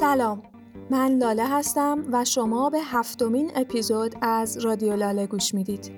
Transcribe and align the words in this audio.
سلام. 0.00 0.42
من 0.90 1.18
لاله 1.18 1.48
هستم 1.48 2.04
و 2.12 2.24
شما 2.24 2.70
به 2.70 2.78
هفتمین 2.84 3.50
اپیزود 3.56 4.14
از 4.22 4.58
رادیو 4.64 4.96
لاله 4.96 5.26
گوش 5.26 5.54
می‌دید. 5.54 5.92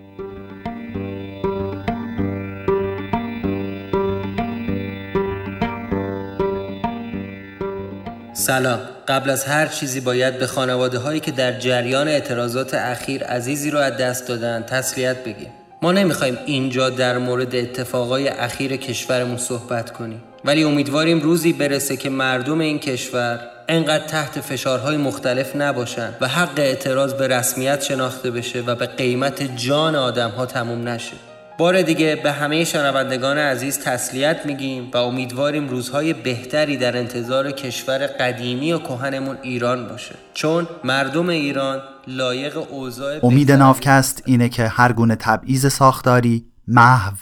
سلام. 8.33 8.79
قبل 9.09 9.31
از 9.31 9.45
هر 9.45 9.67
چیزی 9.67 10.01
باید 10.01 10.39
به 10.39 10.47
خانواده 10.47 10.99
هایی 10.99 11.21
که 11.21 11.31
در 11.31 11.59
جریان 11.59 12.09
اعتراضات 12.09 12.75
اخیر 12.75 13.25
عزیزی 13.25 13.71
رو 13.71 13.79
از 13.79 13.97
دست 13.97 14.29
دادن 14.29 14.63
تسلیت 14.63 15.25
بگیم. 15.25 15.51
ما 15.83 15.93
نمی‌خوایم 15.93 16.39
اینجا 16.47 16.91
در 16.91 17.19
مورد 17.19 17.55
اتفاقای 17.55 18.29
اخیر 18.29 18.77
کشورمون 18.77 19.37
صحبت 19.37 19.93
کنیم. 19.93 20.23
ولی 20.45 20.65
امیدواریم 20.65 21.21
روزی 21.21 21.53
برسه 21.53 21.97
که 21.97 22.11
مردم 22.11 22.59
این 22.59 22.79
کشور 22.79 23.41
انقدر 23.73 24.07
تحت 24.07 24.41
فشارهای 24.41 24.97
مختلف 24.97 25.57
نباشن 25.57 26.15
و 26.21 26.29
حق 26.29 26.59
اعتراض 26.59 27.15
به 27.15 27.29
رسمیت 27.29 27.83
شناخته 27.83 28.31
بشه 28.31 28.61
و 28.61 28.75
به 28.75 28.87
قیمت 28.87 29.57
جان 29.57 29.97
آدم 29.97 30.31
ها 30.31 30.47
تموم 30.47 30.89
نشه. 30.89 31.17
بار 31.59 31.83
دیگه 31.83 32.17
به 32.23 32.33
همه 32.33 32.65
شنوندگان 32.65 33.39
عزیز 33.39 33.79
تسلیت 33.79 34.47
میگیم 34.47 34.91
و 34.95 34.97
امیدواریم 34.97 35.69
روزهای 35.69 36.13
بهتری 36.13 36.77
در 36.77 36.97
انتظار 36.97 37.51
کشور 37.51 37.99
قدیمی 38.07 38.73
و 38.73 38.79
کهنمون 38.79 39.39
ایران 39.43 39.89
باشه. 39.89 40.15
چون 40.35 40.69
مردم 40.85 41.29
ایران 41.29 41.83
لایق 42.07 42.73
اوضاع 42.73 43.19
امید 43.23 43.53
نافکست 43.53 44.23
اینه 44.27 44.49
که 44.49 44.69
هر 44.69 44.93
گونه 44.93 45.17
تبعیض 45.17 45.67
ساختاری 45.67 46.47
محو 46.69 47.15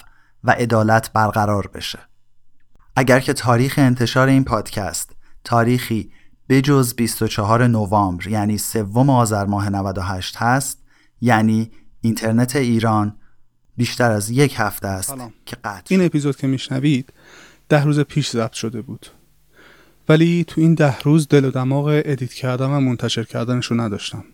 و 0.45 0.51
عدالت 0.51 1.11
برقرار 1.13 1.71
بشه. 1.75 1.99
اگر 2.97 3.21
که 3.21 3.33
تاریخ 3.33 3.75
انتشار 3.79 4.29
این 4.29 4.45
پادکست 4.45 5.11
تاریخی 5.45 6.11
بجز 6.49 6.95
24 6.95 7.67
نوامبر 7.67 8.27
یعنی 8.27 8.59
سوم 8.59 9.11
آذر 9.11 9.45
ماه 9.45 9.71
98 9.71 10.37
هست 10.37 10.79
یعنی 11.21 11.71
اینترنت 12.01 12.57
ایران 12.57 13.17
بیشتر 13.77 14.11
از 14.11 14.31
یک 14.31 14.55
هفته 14.57 14.89
است 14.89 15.15
که 15.47 15.57
قطع 15.57 15.87
این 15.89 16.05
اپیزود 16.05 16.37
که 16.37 16.47
میشنوید 16.47 17.13
ده 17.69 17.85
روز 17.85 18.01
پیش 18.01 18.31
ضبط 18.31 18.53
شده 18.53 18.83
بود. 18.83 19.07
ولی 20.09 20.45
تو 20.45 20.61
این 20.61 20.75
ده 20.75 21.01
روز 21.01 21.29
دل 21.29 21.45
و 21.45 21.51
دماغ 21.51 22.03
ادیت 22.05 22.33
کردن 22.33 22.67
و 22.67 22.81
منتشر 22.81 23.25
کردنش 23.25 23.67
رو 23.67 23.81
نداشتم. 23.81 24.25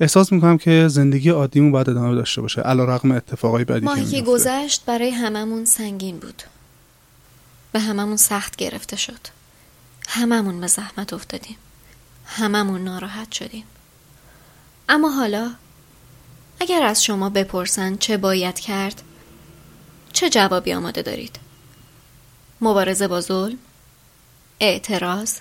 احساس 0.00 0.32
می‌کنم 0.32 0.58
که 0.58 0.88
زندگی 0.88 1.30
عادیمون 1.30 1.72
باید 1.72 1.90
ادامه 1.90 2.14
داشته 2.14 2.40
باشه 2.40 2.60
علا 2.60 2.84
رقم 2.84 3.10
اتفاقای 3.10 3.64
بدی 3.64 3.86
ماهی 3.86 4.04
که 4.04 4.10
که 4.10 4.22
گذشت 4.22 4.84
برای 4.84 5.10
هممون 5.10 5.64
سنگین 5.64 6.18
بود. 6.18 6.42
به 7.72 7.80
هممون 7.80 8.16
سخت 8.16 8.56
گرفته 8.56 8.96
شد. 8.96 9.37
هممون 10.08 10.60
به 10.60 10.66
زحمت 10.66 11.12
افتادیم. 11.12 11.56
هممون 12.26 12.84
ناراحت 12.84 13.32
شدیم. 13.32 13.64
اما 14.88 15.10
حالا 15.10 15.54
اگر 16.60 16.82
از 16.82 17.04
شما 17.04 17.30
بپرسن 17.30 17.96
چه 17.96 18.16
باید 18.16 18.60
کرد 18.60 19.02
چه 20.12 20.30
جوابی 20.30 20.72
آماده 20.72 21.02
دارید؟ 21.02 21.38
مبارزه 22.60 23.08
با 23.08 23.20
ظلم 23.20 23.58
اعتراض 24.60 25.34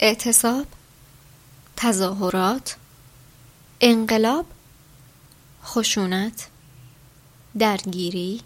اعتصاب 0.00 0.66
تظاهرات 1.76 2.76
انقلاب 3.80 4.46
خشونت 5.64 6.48
درگیری 7.58 8.40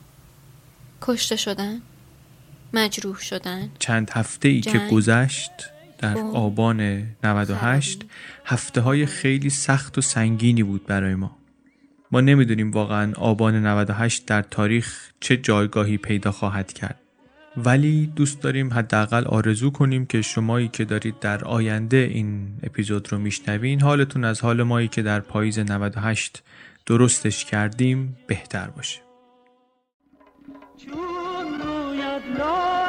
کشته 1.02 1.36
شدن؟ 1.36 1.82
مجروح 2.72 3.18
شدن. 3.18 3.68
چند 3.78 4.10
هفته 4.10 4.48
ای 4.48 4.60
که 4.60 4.78
گذشت 4.90 5.50
در 5.98 6.18
آبان 6.18 7.02
98 7.24 8.04
هفته 8.44 8.80
های 8.80 9.06
خیلی 9.06 9.50
سخت 9.50 9.98
و 9.98 10.00
سنگینی 10.00 10.62
بود 10.62 10.86
برای 10.86 11.14
ما. 11.14 11.36
ما 12.12 12.20
نمی‌دونیم 12.20 12.70
واقعا 12.70 13.12
آبان 13.16 13.66
98 13.66 14.26
در 14.26 14.42
تاریخ 14.42 15.10
چه 15.20 15.36
جایگاهی 15.36 15.98
پیدا 15.98 16.32
خواهد 16.32 16.72
کرد. 16.72 17.00
ولی 17.56 18.06
دوست 18.16 18.40
داریم 18.40 18.72
حداقل 18.72 19.24
آرزو 19.24 19.70
کنیم 19.70 20.06
که 20.06 20.22
شمایی 20.22 20.68
که 20.68 20.84
دارید 20.84 21.18
در 21.18 21.44
آینده 21.44 21.96
این 21.96 22.48
اپیزود 22.62 23.12
رو 23.12 23.18
میشنوین 23.18 23.80
حالتون 23.80 24.24
از 24.24 24.40
حال 24.40 24.62
مایی 24.62 24.88
که 24.88 25.02
در 25.02 25.20
پاییز 25.20 25.58
98 25.58 26.42
درستش 26.86 27.44
کردیم 27.44 28.16
بهتر 28.26 28.66
باشه. 28.66 29.00
No. 32.38 32.79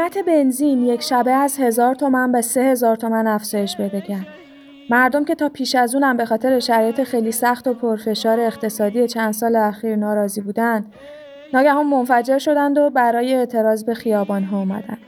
قیمت 0.00 0.18
بنزین 0.18 0.84
یک 0.84 1.02
شبه 1.02 1.30
از 1.30 1.58
هزار 1.58 1.94
تومن 1.94 2.32
به 2.32 2.40
سه 2.40 2.60
هزار 2.60 2.96
تومن 2.96 3.26
افزایش 3.26 3.76
پیدا 3.76 4.00
کرد. 4.00 4.26
مردم 4.90 5.24
که 5.24 5.34
تا 5.34 5.48
پیش 5.48 5.74
از 5.74 5.94
اونم 5.94 6.16
به 6.16 6.24
خاطر 6.24 6.60
شرایط 6.60 7.02
خیلی 7.02 7.32
سخت 7.32 7.68
و 7.68 7.74
پرفشار 7.74 8.40
اقتصادی 8.40 9.08
چند 9.08 9.32
سال 9.32 9.56
اخیر 9.56 9.96
ناراضی 9.96 10.40
بودند، 10.40 10.94
ناگهان 11.54 11.86
منفجر 11.86 12.38
شدند 12.38 12.78
و 12.78 12.90
برای 12.90 13.34
اعتراض 13.34 13.84
به 13.84 13.94
خیابان 13.94 14.44
ها 14.44 14.58
آمدند. 14.58 15.00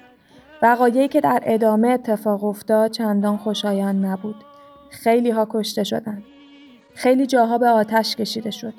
وقایعی 0.63 1.09
که 1.09 1.21
در 1.21 1.43
ادامه 1.43 1.89
اتفاق 1.89 2.45
افتاد 2.45 2.91
چندان 2.91 3.37
خوشایند 3.37 4.07
نبود. 4.07 4.37
خیلی 4.91 5.31
ها 5.31 5.49
کشته 5.51 5.85
شدند. 5.85 6.23
خیلی 6.95 7.27
جاها 7.27 7.59
به 7.59 7.69
آتش 7.69 8.17
کشیده 8.17 8.51
شد. 8.51 8.75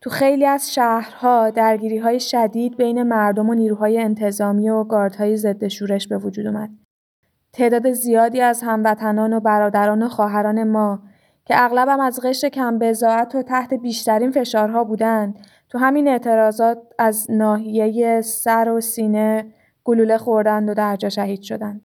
تو 0.00 0.10
خیلی 0.10 0.46
از 0.46 0.74
شهرها 0.74 1.52
های 2.02 2.20
شدید 2.20 2.76
بین 2.76 3.02
مردم 3.02 3.48
و 3.48 3.54
نیروهای 3.54 3.98
انتظامی 3.98 4.68
و 4.68 4.84
گاردهای 4.84 5.36
ضد 5.36 5.68
شورش 5.68 6.08
به 6.08 6.18
وجود 6.18 6.46
اومد. 6.46 6.70
تعداد 7.52 7.92
زیادی 7.92 8.40
از 8.40 8.62
هموطنان 8.62 9.32
و 9.32 9.40
برادران 9.40 10.02
و 10.02 10.08
خواهران 10.08 10.64
ما 10.64 11.02
که 11.44 11.64
اغلبم 11.64 12.00
از 12.00 12.20
قشر 12.20 12.48
کم 12.48 12.78
بزاعت 12.78 13.34
و 13.34 13.42
تحت 13.42 13.74
بیشترین 13.74 14.30
فشارها 14.30 14.84
بودند 14.84 15.38
تو 15.68 15.78
همین 15.78 16.08
اعتراضات 16.08 16.78
از 16.98 17.30
ناحیه 17.30 18.20
سر 18.20 18.68
و 18.68 18.80
سینه 18.80 19.54
گلوله 19.84 20.18
خوردند 20.18 20.68
و 20.68 20.74
در 20.74 20.96
جا 20.96 21.08
شهید 21.08 21.42
شدند. 21.42 21.84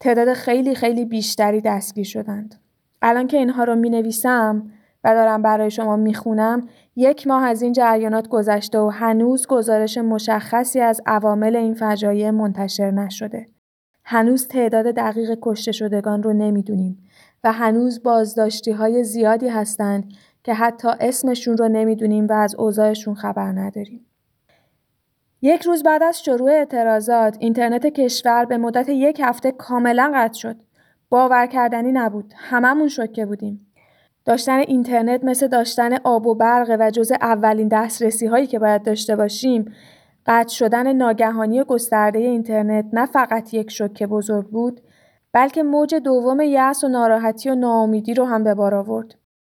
تعداد 0.00 0.32
خیلی 0.32 0.74
خیلی 0.74 1.04
بیشتری 1.04 1.60
دستگیر 1.60 2.04
شدند. 2.04 2.54
الان 3.02 3.26
که 3.26 3.36
اینها 3.36 3.64
رو 3.64 3.74
می 3.74 3.90
نویسم 3.90 4.70
دارم 5.14 5.42
برای 5.42 5.70
شما 5.70 5.96
می 5.96 6.14
خونم 6.14 6.68
یک 6.96 7.26
ماه 7.26 7.44
از 7.44 7.62
این 7.62 7.72
جریانات 7.72 8.28
گذشته 8.28 8.78
و 8.78 8.88
هنوز 8.88 9.46
گزارش 9.46 9.98
مشخصی 9.98 10.80
از 10.80 11.00
عوامل 11.06 11.56
این 11.56 11.74
فجایع 11.74 12.30
منتشر 12.30 12.90
نشده. 12.90 13.46
هنوز 14.04 14.48
تعداد 14.48 14.86
دقیق 14.86 15.38
کشته 15.42 15.72
شدگان 15.72 16.22
رو 16.22 16.32
نمی‌دونیم 16.32 17.08
و 17.44 17.52
هنوز 17.52 18.02
بازداشتی 18.02 18.70
های 18.70 19.04
زیادی 19.04 19.48
هستند 19.48 20.12
که 20.44 20.54
حتی 20.54 20.88
اسمشون 21.00 21.56
رو 21.56 21.68
نمی‌دونیم 21.68 22.26
و 22.26 22.32
از 22.32 22.54
اوضاعشون 22.54 23.14
خبر 23.14 23.52
نداریم. 23.52 24.06
یک 25.42 25.62
روز 25.62 25.82
بعد 25.82 26.02
از 26.02 26.22
شروع 26.22 26.50
اعتراضات 26.50 27.36
اینترنت 27.40 27.86
کشور 27.86 28.44
به 28.44 28.56
مدت 28.56 28.88
یک 28.88 29.20
هفته 29.24 29.52
کاملا 29.52 30.12
قطع 30.14 30.38
شد. 30.38 30.56
باور 31.10 31.46
کردنی 31.46 31.92
نبود. 31.92 32.32
هممون 32.36 32.88
شوکه 32.88 33.26
بودیم. 33.26 33.67
داشتن 34.28 34.58
اینترنت 34.58 35.24
مثل 35.24 35.48
داشتن 35.48 35.96
آب 36.04 36.26
و 36.26 36.34
برقه 36.34 36.76
و 36.80 36.90
جز 36.90 37.12
اولین 37.20 37.68
دسترسی 37.68 38.26
هایی 38.26 38.46
که 38.46 38.58
باید 38.58 38.82
داشته 38.82 39.16
باشیم 39.16 39.72
قطع 40.26 40.48
شدن 40.48 40.92
ناگهانی 40.92 41.64
گسترده 41.64 42.18
اینترنت 42.18 42.84
نه 42.92 43.06
فقط 43.06 43.54
یک 43.54 43.70
شوکه 43.70 44.06
بزرگ 44.06 44.46
بود 44.46 44.80
بلکه 45.32 45.62
موج 45.62 45.94
دوم 45.94 46.40
یأس 46.40 46.84
و 46.84 46.88
ناراحتی 46.88 47.50
و 47.50 47.54
ناامیدی 47.54 48.14
رو 48.14 48.24
هم 48.24 48.44
به 48.44 48.54
بار 48.54 48.74
آورد. 48.74 49.14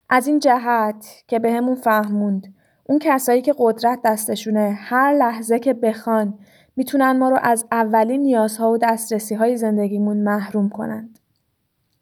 از 0.08 0.26
این 0.26 0.38
جهت 0.38 1.06
که 1.26 1.38
بهمون 1.38 1.74
به 1.74 1.80
فهموند 1.80 2.54
اون 2.88 2.98
کسایی 2.98 3.42
که 3.42 3.54
قدرت 3.58 4.00
دستشونه 4.04 4.76
هر 4.78 5.14
لحظه 5.14 5.58
که 5.58 5.74
بخوان 5.74 6.38
می‌تونن 6.76 7.18
ما 7.18 7.28
رو 7.28 7.38
از 7.42 7.66
اولین 7.72 8.20
نیازها 8.20 8.72
و 8.72 8.78
دسترسی 8.78 9.34
های 9.34 9.56
زندگیمون 9.56 10.16
محروم 10.16 10.68
کنند. 10.68 11.17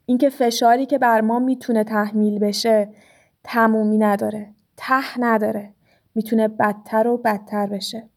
اینکه 0.09 0.29
فشاری 0.29 0.85
که 0.85 0.97
بر 0.97 1.21
ما 1.21 1.39
می‌تونه 1.39 1.83
تحمیل 1.83 2.39
بشه 2.39 2.93
تمومی 3.43 3.97
نداره. 3.97 4.53
ته 4.77 5.19
نداره. 5.19 5.73
می‌تونه 6.15 6.47
بدتر 6.47 7.07
و 7.07 7.17
بدتر 7.17 7.67
بشه. 7.67 8.09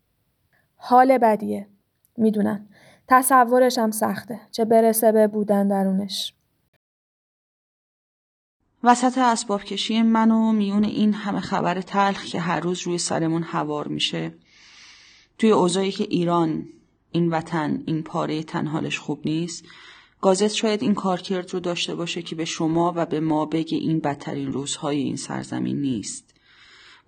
حال 0.76 1.18
بدیه. 1.18 1.68
می‌دونم. 2.16 2.68
تصورش 3.08 3.78
هم 3.78 3.90
سخته. 3.90 4.40
چه 4.50 4.64
برسه 4.64 5.12
به 5.12 5.26
بودن 5.26 5.68
درونش. 5.68 6.34
وسط 8.84 9.18
اسباب 9.18 9.64
کشی 9.64 10.02
من 10.02 10.30
و 10.30 10.52
میون 10.52 10.84
این 10.84 11.14
همه 11.14 11.40
خبر 11.40 11.80
تلخ 11.80 12.24
که 12.24 12.40
هر 12.40 12.60
روز 12.60 12.82
روی 12.82 12.98
سرمون 12.98 13.42
هوار 13.42 13.88
میشه 13.88 14.34
توی 15.38 15.50
اوضاعی 15.50 15.92
که 15.92 16.04
ایران 16.04 16.66
این 17.12 17.30
وطن 17.30 17.82
این 17.86 18.02
پاره 18.02 18.42
تنهالش 18.42 18.98
خوب 18.98 19.20
نیست 19.24 19.64
گازت 20.20 20.54
شاید 20.54 20.82
این 20.82 20.94
کارکرد 20.94 21.54
رو 21.54 21.60
داشته 21.60 21.94
باشه 21.94 22.22
که 22.22 22.36
به 22.36 22.44
شما 22.44 22.92
و 22.96 23.06
به 23.06 23.20
ما 23.20 23.46
بگه 23.46 23.78
این 23.78 24.00
بدترین 24.00 24.52
روزهای 24.52 24.98
این 24.98 25.16
سرزمین 25.16 25.80
نیست. 25.80 26.34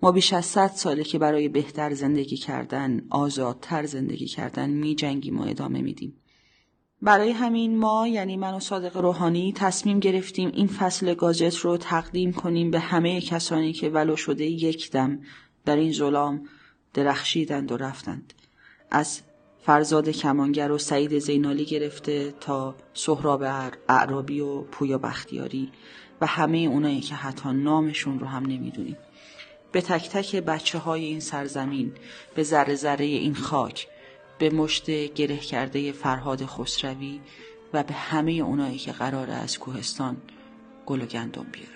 ما 0.01 0.11
بیش 0.11 0.33
از 0.33 0.45
صد 0.45 0.71
ساله 0.75 1.03
که 1.03 1.19
برای 1.19 1.49
بهتر 1.49 1.93
زندگی 1.93 2.37
کردن 2.37 3.01
آزادتر 3.09 3.85
زندگی 3.85 4.25
کردن 4.25 4.69
می 4.69 4.95
جنگیم 4.95 5.39
و 5.39 5.47
ادامه 5.47 5.81
میدیم. 5.81 6.13
برای 7.01 7.31
همین 7.31 7.77
ما 7.77 8.07
یعنی 8.07 8.37
من 8.37 8.53
و 8.53 8.59
صادق 8.59 8.97
روحانی 8.97 9.53
تصمیم 9.53 9.99
گرفتیم 9.99 10.51
این 10.53 10.67
فصل 10.67 11.13
گاجت 11.13 11.55
رو 11.55 11.77
تقدیم 11.77 12.33
کنیم 12.33 12.71
به 12.71 12.79
همه 12.79 13.21
کسانی 13.21 13.73
که 13.73 13.89
ولو 13.89 14.15
شده 14.15 14.45
یک 14.45 14.91
دم 14.91 15.19
در 15.65 15.75
این 15.75 15.91
ظلام 15.91 16.47
درخشیدند 16.93 17.71
و 17.71 17.77
رفتند. 17.77 18.33
از 18.91 19.21
فرزاد 19.65 20.09
کمانگر 20.09 20.71
و 20.71 20.77
سعید 20.77 21.19
زینالی 21.19 21.65
گرفته 21.65 22.33
تا 22.39 22.75
سهراب 22.93 23.43
اعرابی 23.89 24.39
و 24.39 24.61
پویا 24.61 24.97
بختیاری 24.97 25.71
و 26.21 26.25
همه 26.25 26.57
اونایی 26.57 27.01
که 27.01 27.15
حتی 27.15 27.49
نامشون 27.49 28.19
رو 28.19 28.27
هم 28.27 28.45
نمی‌دونیم. 28.45 28.97
به 29.71 29.81
تک 29.81 30.09
تک 30.09 30.35
بچه 30.35 30.77
های 30.77 31.05
این 31.05 31.19
سرزمین 31.19 31.91
به 32.35 32.43
ذره 32.43 32.75
ذره 32.75 33.05
این 33.05 33.35
خاک 33.35 33.87
به 34.37 34.49
مشت 34.49 34.89
گره 34.89 35.37
کرده 35.37 35.91
فرهاد 35.91 36.45
خسروی 36.45 37.19
و 37.73 37.83
به 37.83 37.93
همه 37.93 38.31
اونایی 38.31 38.77
که 38.77 38.91
قراره 38.91 39.33
از 39.33 39.59
کوهستان 39.59 40.17
گل 40.85 41.01
و 41.01 41.05
گندم 41.05 41.45
بیارن. 41.51 41.72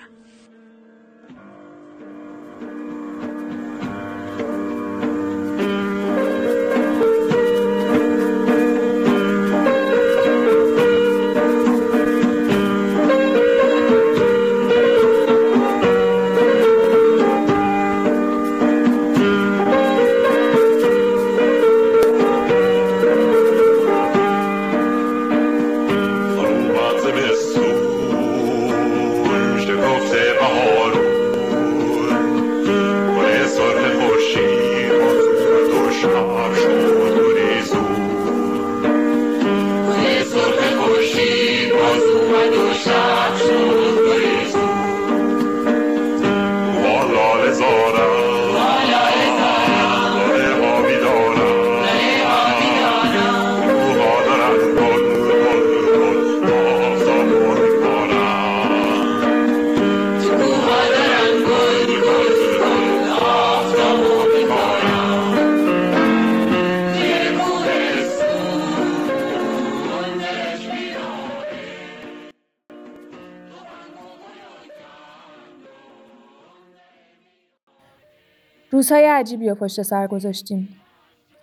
عجیبی 79.18 79.50
و 79.50 79.56
پشت 79.56 79.81
سر 79.81 80.07
گذاشتیم. 80.07 80.69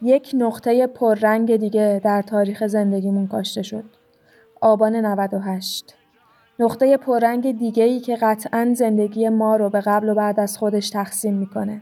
یک 0.02 0.30
نقطه 0.34 0.86
پررنگ 0.86 1.56
دیگه 1.56 2.00
در 2.04 2.22
تاریخ 2.22 2.66
زندگیمون 2.66 3.26
کاشته 3.26 3.62
شد. 3.62 3.84
آبان 4.60 4.96
98 4.96 5.94
نقطه 6.58 6.96
پررنگ 6.96 7.58
دیگه 7.58 7.84
ای 7.84 8.00
که 8.00 8.16
قطعا 8.16 8.74
زندگی 8.76 9.28
ما 9.28 9.56
رو 9.56 9.70
به 9.70 9.80
قبل 9.80 10.08
و 10.08 10.14
بعد 10.14 10.40
از 10.40 10.58
خودش 10.58 10.90
تقسیم 10.90 11.34
می‌کنه. 11.34 11.80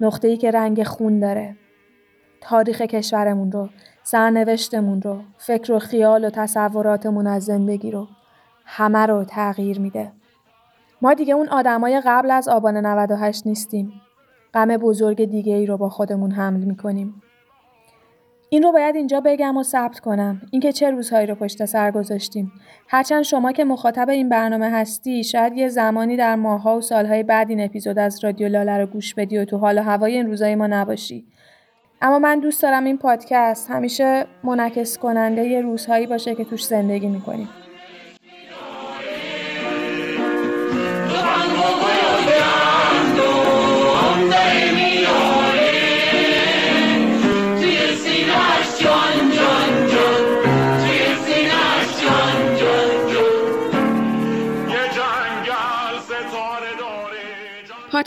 نقطه 0.00 0.28
ای 0.28 0.36
که 0.36 0.50
رنگ 0.50 0.82
خون 0.82 1.20
داره. 1.20 1.56
تاریخ 2.40 2.80
کشورمون 2.80 3.52
رو، 3.52 3.68
سرنوشتمون 4.02 5.02
رو، 5.02 5.20
فکر 5.38 5.72
و 5.72 5.78
خیال 5.78 6.24
و 6.24 6.30
تصوراتمون 6.30 7.26
از 7.26 7.44
زندگی 7.44 7.90
رو، 7.90 8.08
همه 8.64 9.06
رو 9.06 9.24
تغییر 9.24 9.80
میده. 9.80 10.12
ما 11.02 11.14
دیگه 11.14 11.34
اون 11.34 11.48
آدمای 11.48 12.02
قبل 12.06 12.30
از 12.30 12.48
آبان 12.48 12.76
98 12.76 13.46
نیستیم. 13.46 13.92
غم 14.54 14.76
بزرگ 14.76 15.24
دیگه 15.24 15.54
ای 15.54 15.66
رو 15.66 15.76
با 15.76 15.88
خودمون 15.88 16.30
حمل 16.30 16.60
می‌کنیم. 16.60 17.22
این 18.48 18.62
رو 18.62 18.72
باید 18.72 18.96
اینجا 18.96 19.20
بگم 19.20 19.56
و 19.56 19.62
ثبت 19.62 20.00
کنم. 20.00 20.42
اینکه 20.50 20.72
چه 20.72 20.90
روزهایی 20.90 21.26
رو 21.26 21.34
پشت 21.34 21.64
سر 21.64 21.90
گذاشتیم. 21.90 22.52
هرچند 22.88 23.22
شما 23.22 23.52
که 23.52 23.64
مخاطب 23.64 24.08
این 24.08 24.28
برنامه 24.28 24.70
هستی 24.70 25.24
شاید 25.24 25.52
یه 25.52 25.68
زمانی 25.68 26.16
در 26.16 26.36
ماهها 26.36 26.76
و 26.76 26.80
سالهای 26.80 27.22
بعد 27.22 27.50
این 27.50 27.60
اپیزود 27.60 27.98
از 27.98 28.24
رادیو 28.24 28.48
لاله 28.48 28.78
رو 28.78 28.86
گوش 28.86 29.14
بدی 29.14 29.38
و 29.38 29.44
تو 29.44 29.56
حال 29.56 29.78
و 29.78 29.82
هوای 29.82 30.16
این 30.16 30.26
روزای 30.26 30.54
ما 30.54 30.66
نباشی. 30.66 31.24
اما 32.02 32.18
من 32.18 32.40
دوست 32.40 32.62
دارم 32.62 32.84
این 32.84 32.98
پادکست 32.98 33.70
همیشه 33.70 34.26
منعکس 34.44 34.98
کننده 34.98 35.44
یه 35.44 35.60
روزهایی 35.60 36.06
باشه 36.06 36.34
که 36.34 36.44
توش 36.44 36.66
زندگی 36.66 37.08
می‌کنیم. 37.08 37.48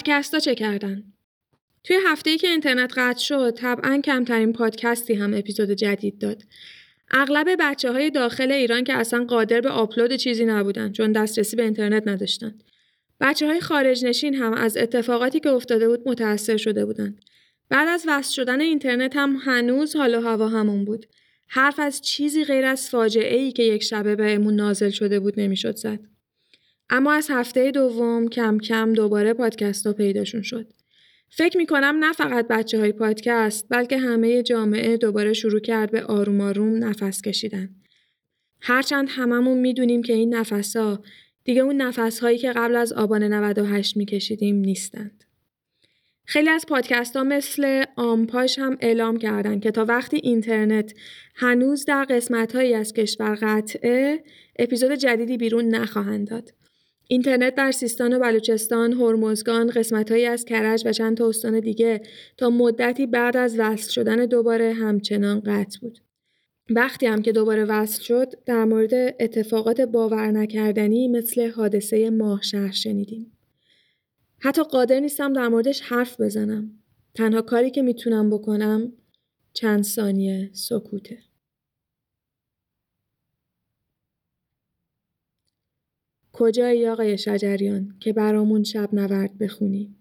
پادکست 0.07 0.33
ها 0.33 0.39
چه 0.39 0.55
کردن؟ 0.55 1.03
توی 1.83 1.97
هفته‌ای 2.05 2.37
که 2.37 2.47
اینترنت 2.47 2.93
قطع 2.97 3.19
شد 3.19 3.51
طبعا 3.51 4.01
کمترین 4.03 4.53
پادکستی 4.53 5.13
هم 5.13 5.33
اپیزود 5.33 5.71
جدید 5.71 6.19
داد 6.19 6.43
اغلب 7.11 7.47
بچه 7.59 7.91
های 7.91 8.09
داخل 8.09 8.51
ایران 8.51 8.83
که 8.83 8.93
اصلا 8.93 9.25
قادر 9.25 9.61
به 9.61 9.69
آپلود 9.69 10.13
چیزی 10.13 10.45
نبودن 10.45 10.91
چون 10.91 11.11
دسترسی 11.11 11.55
به 11.55 11.63
اینترنت 11.63 12.07
نداشتن 12.07 12.55
بچه 13.21 13.47
های 13.47 13.61
خارج 13.61 14.05
نشین 14.05 14.35
هم 14.35 14.53
از 14.53 14.77
اتفاقاتی 14.77 15.39
که 15.39 15.49
افتاده 15.49 15.87
بود 15.87 16.07
متأثر 16.07 16.57
شده 16.57 16.85
بودند. 16.85 17.21
بعد 17.69 17.87
از 17.87 18.03
وصل 18.07 18.33
شدن 18.33 18.61
اینترنت 18.61 19.15
هم 19.15 19.37
هنوز 19.41 19.95
حال 19.95 20.15
و 20.15 20.21
هوا 20.21 20.47
همون 20.47 20.85
بود. 20.85 21.05
حرف 21.47 21.79
از 21.79 22.01
چیزی 22.01 22.43
غیر 22.43 22.65
از 22.65 22.89
فاجعه 22.89 23.37
ای 23.37 23.51
که 23.51 23.63
یک 23.63 23.83
شبه 23.83 24.15
بهمون 24.15 24.55
نازل 24.55 24.89
شده 24.89 25.19
بود 25.19 25.39
نمی‌شد 25.39 25.75
زد. 25.75 25.99
اما 26.89 27.13
از 27.13 27.27
هفته 27.29 27.71
دوم 27.71 28.27
کم 28.27 28.57
کم 28.57 28.93
دوباره 28.93 29.33
پادکست 29.33 29.87
ها 29.87 29.93
پیداشون 29.93 30.41
شد. 30.41 30.73
فکر 31.29 31.57
می‌کنم 31.57 31.95
نه 31.99 32.13
فقط 32.13 32.47
بچه 32.47 32.79
های 32.79 32.91
پادکست 32.91 33.65
بلکه 33.69 33.97
همه 33.97 34.43
جامعه 34.43 34.97
دوباره 34.97 35.33
شروع 35.33 35.59
کرد 35.59 35.91
به 35.91 36.03
آروم 36.03 36.41
آروم 36.41 36.83
نفس 36.83 37.21
کشیدن. 37.21 37.69
هرچند 38.61 39.07
هممون 39.09 39.57
می‌دونیم 39.57 40.03
که 40.03 40.13
این 40.13 40.35
نفس 40.35 40.75
ها 40.75 41.03
دیگه 41.43 41.61
اون 41.61 41.75
نفس 41.75 42.19
هایی 42.19 42.37
که 42.37 42.51
قبل 42.51 42.75
از 42.75 42.93
آبان 42.93 43.23
98 43.23 43.97
میکشیدیم 43.97 44.55
نیستند. 44.55 45.23
خیلی 46.25 46.49
از 46.49 46.65
پادکست 46.65 47.15
ها 47.15 47.23
مثل 47.23 47.83
آمپاش 47.95 48.59
هم 48.59 48.77
اعلام 48.81 49.17
کردند 49.17 49.63
که 49.63 49.71
تا 49.71 49.85
وقتی 49.85 50.17
اینترنت 50.23 50.93
هنوز 51.35 51.85
در 51.85 52.05
قسمت 52.09 52.55
هایی 52.55 52.73
از 52.73 52.93
کشور 52.93 53.37
قطعه 53.41 54.23
اپیزود 54.59 54.91
جدیدی 54.91 55.37
بیرون 55.37 55.65
نخواهند 55.65 56.29
داد. 56.29 56.53
اینترنت 57.07 57.55
در 57.55 57.71
سیستان 57.71 58.13
و 58.13 58.19
بلوچستان، 58.19 58.93
هرمزگان، 58.93 59.69
قسمتهایی 59.69 60.25
از 60.25 60.45
کرج 60.45 60.83
و 60.85 60.93
چند 60.93 61.17
تا 61.17 61.27
استان 61.27 61.59
دیگه 61.59 62.01
تا 62.37 62.49
مدتی 62.49 63.05
بعد 63.05 63.37
از 63.37 63.55
وصل 63.59 63.91
شدن 63.91 64.25
دوباره 64.25 64.73
همچنان 64.73 65.39
قطع 65.39 65.79
بود. 65.81 65.99
وقتی 66.69 67.05
هم 67.05 67.21
که 67.21 67.31
دوباره 67.31 67.65
وصل 67.65 68.01
شد 68.03 68.33
در 68.45 68.65
مورد 68.65 68.93
اتفاقات 69.19 69.81
باور 69.81 70.31
نکردنی 70.31 71.07
مثل 71.07 71.51
حادثه 71.51 72.09
ماه 72.09 72.41
شهر 72.41 72.71
شنیدیم. 72.71 73.31
حتی 74.39 74.63
قادر 74.63 74.99
نیستم 74.99 75.33
در 75.33 75.47
موردش 75.47 75.81
حرف 75.81 76.21
بزنم. 76.21 76.71
تنها 77.15 77.41
کاری 77.41 77.71
که 77.71 77.81
می‌تونم 77.81 78.29
بکنم 78.29 78.93
چند 79.53 79.83
ثانیه 79.83 80.49
سکوته. 80.53 81.26
کجایی 86.39 86.87
آقای 86.87 87.17
شجریان 87.17 87.95
که 87.99 88.13
برامون 88.13 88.63
شب 88.63 88.89
نورد 88.93 89.37
بخونی؟ 89.37 89.95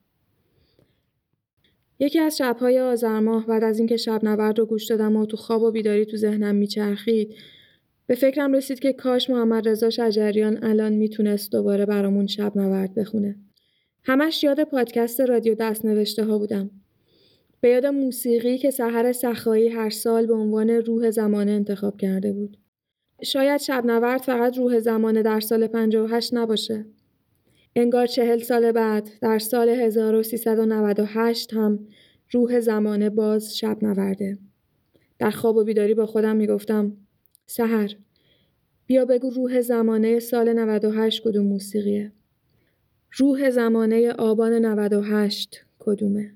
یکی 1.98 2.18
از 2.18 2.36
شبهای 2.36 2.80
آذر 2.80 3.20
ماه 3.20 3.46
بعد 3.46 3.64
از 3.64 3.78
اینکه 3.78 3.96
شب 3.96 4.24
نورد 4.24 4.58
رو 4.58 4.66
گوش 4.66 4.86
دادم 4.86 5.16
و 5.16 5.26
تو 5.26 5.36
خواب 5.36 5.62
و 5.62 5.70
بیداری 5.70 6.04
تو 6.04 6.16
ذهنم 6.16 6.54
میچرخید 6.54 7.34
به 8.06 8.14
فکرم 8.14 8.52
رسید 8.52 8.78
که 8.78 8.92
کاش 8.92 9.30
محمد 9.30 9.68
رضا 9.68 9.90
شجریان 9.90 10.64
الان 10.64 10.92
می‌تونست 10.92 11.52
دوباره 11.52 11.86
برامون 11.86 12.26
شب 12.26 12.56
نورد 12.56 12.94
بخونه. 12.94 13.36
همش 14.04 14.44
یاد 14.44 14.64
پادکست 14.64 15.20
رادیو 15.20 15.54
دست 15.54 15.84
نوشته 15.84 16.24
ها 16.24 16.38
بودم. 16.38 16.70
به 17.60 17.68
یاد 17.68 17.86
موسیقی 17.86 18.58
که 18.58 18.70
سحر 18.70 19.12
سخایی 19.12 19.68
هر 19.68 19.90
سال 19.90 20.26
به 20.26 20.34
عنوان 20.34 20.70
روح 20.70 21.10
زمانه 21.10 21.52
انتخاب 21.52 21.96
کرده 21.96 22.32
بود. 22.32 22.56
شاید 23.22 23.60
شب 23.60 23.86
نورد 23.86 24.20
فقط 24.20 24.58
روح 24.58 24.78
زمانه 24.78 25.22
در 25.22 25.40
سال 25.40 25.66
58 25.66 26.34
نباشه. 26.34 26.84
انگار 27.76 28.06
چهل 28.06 28.38
سال 28.38 28.72
بعد 28.72 29.08
در 29.20 29.38
سال 29.38 29.68
1398 29.68 31.54
هم 31.54 31.86
روح 32.30 32.60
زمانه 32.60 33.10
باز 33.10 33.56
شب 33.56 33.78
نورده. 33.82 34.38
در 35.18 35.30
خواب 35.30 35.56
و 35.56 35.64
بیداری 35.64 35.94
با 35.94 36.06
خودم 36.06 36.36
می‌گفتم 36.36 36.96
سهر 37.46 37.96
بیا 38.86 39.04
بگو 39.04 39.30
روح 39.30 39.60
زمانه 39.60 40.18
سال 40.18 40.52
98 40.52 41.22
کدوم 41.22 41.46
موسیقیه. 41.46 42.12
روح 43.12 43.50
زمانه 43.50 44.12
آبان 44.12 44.52
98 44.52 45.64
کدومه؟ 45.78 46.34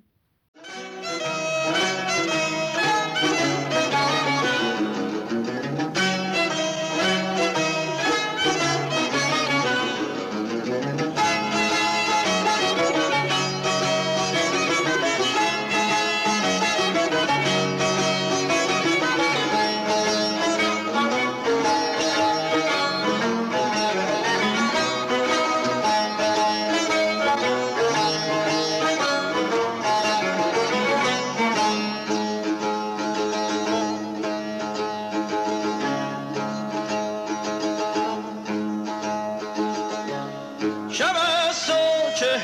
در 42.31 42.39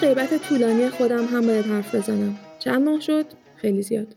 غیبت 0.00 0.48
طولانی 0.48 0.88
خودم 0.88 1.24
هم 1.24 1.46
باید 1.46 1.64
حرف 1.64 1.94
بزنم. 1.94 2.36
چند 2.58 2.82
ماه 2.82 3.00
شد؟ 3.00 3.26
خیلی 3.56 3.82
زیاد. 3.82 4.16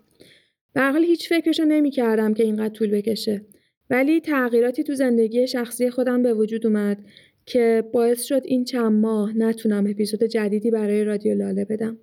به 0.73 0.81
حال 0.81 1.03
هیچ 1.03 1.29
فکرشو 1.29 1.65
نمی 1.65 1.91
کردم 1.91 2.33
که 2.33 2.43
اینقدر 2.43 2.73
طول 2.73 2.91
بکشه. 2.91 3.41
ولی 3.89 4.21
تغییراتی 4.21 4.83
تو 4.83 4.95
زندگی 4.95 5.47
شخصی 5.47 5.89
خودم 5.89 6.23
به 6.23 6.33
وجود 6.33 6.65
اومد 6.65 6.97
که 7.45 7.83
باعث 7.93 8.23
شد 8.23 8.41
این 8.45 8.63
چند 8.63 8.91
ماه 8.91 9.37
نتونم 9.37 9.87
اپیزود 9.89 10.23
جدیدی 10.23 10.71
برای 10.71 11.03
رادیو 11.03 11.33
لاله 11.33 11.65
بدم. 11.65 11.97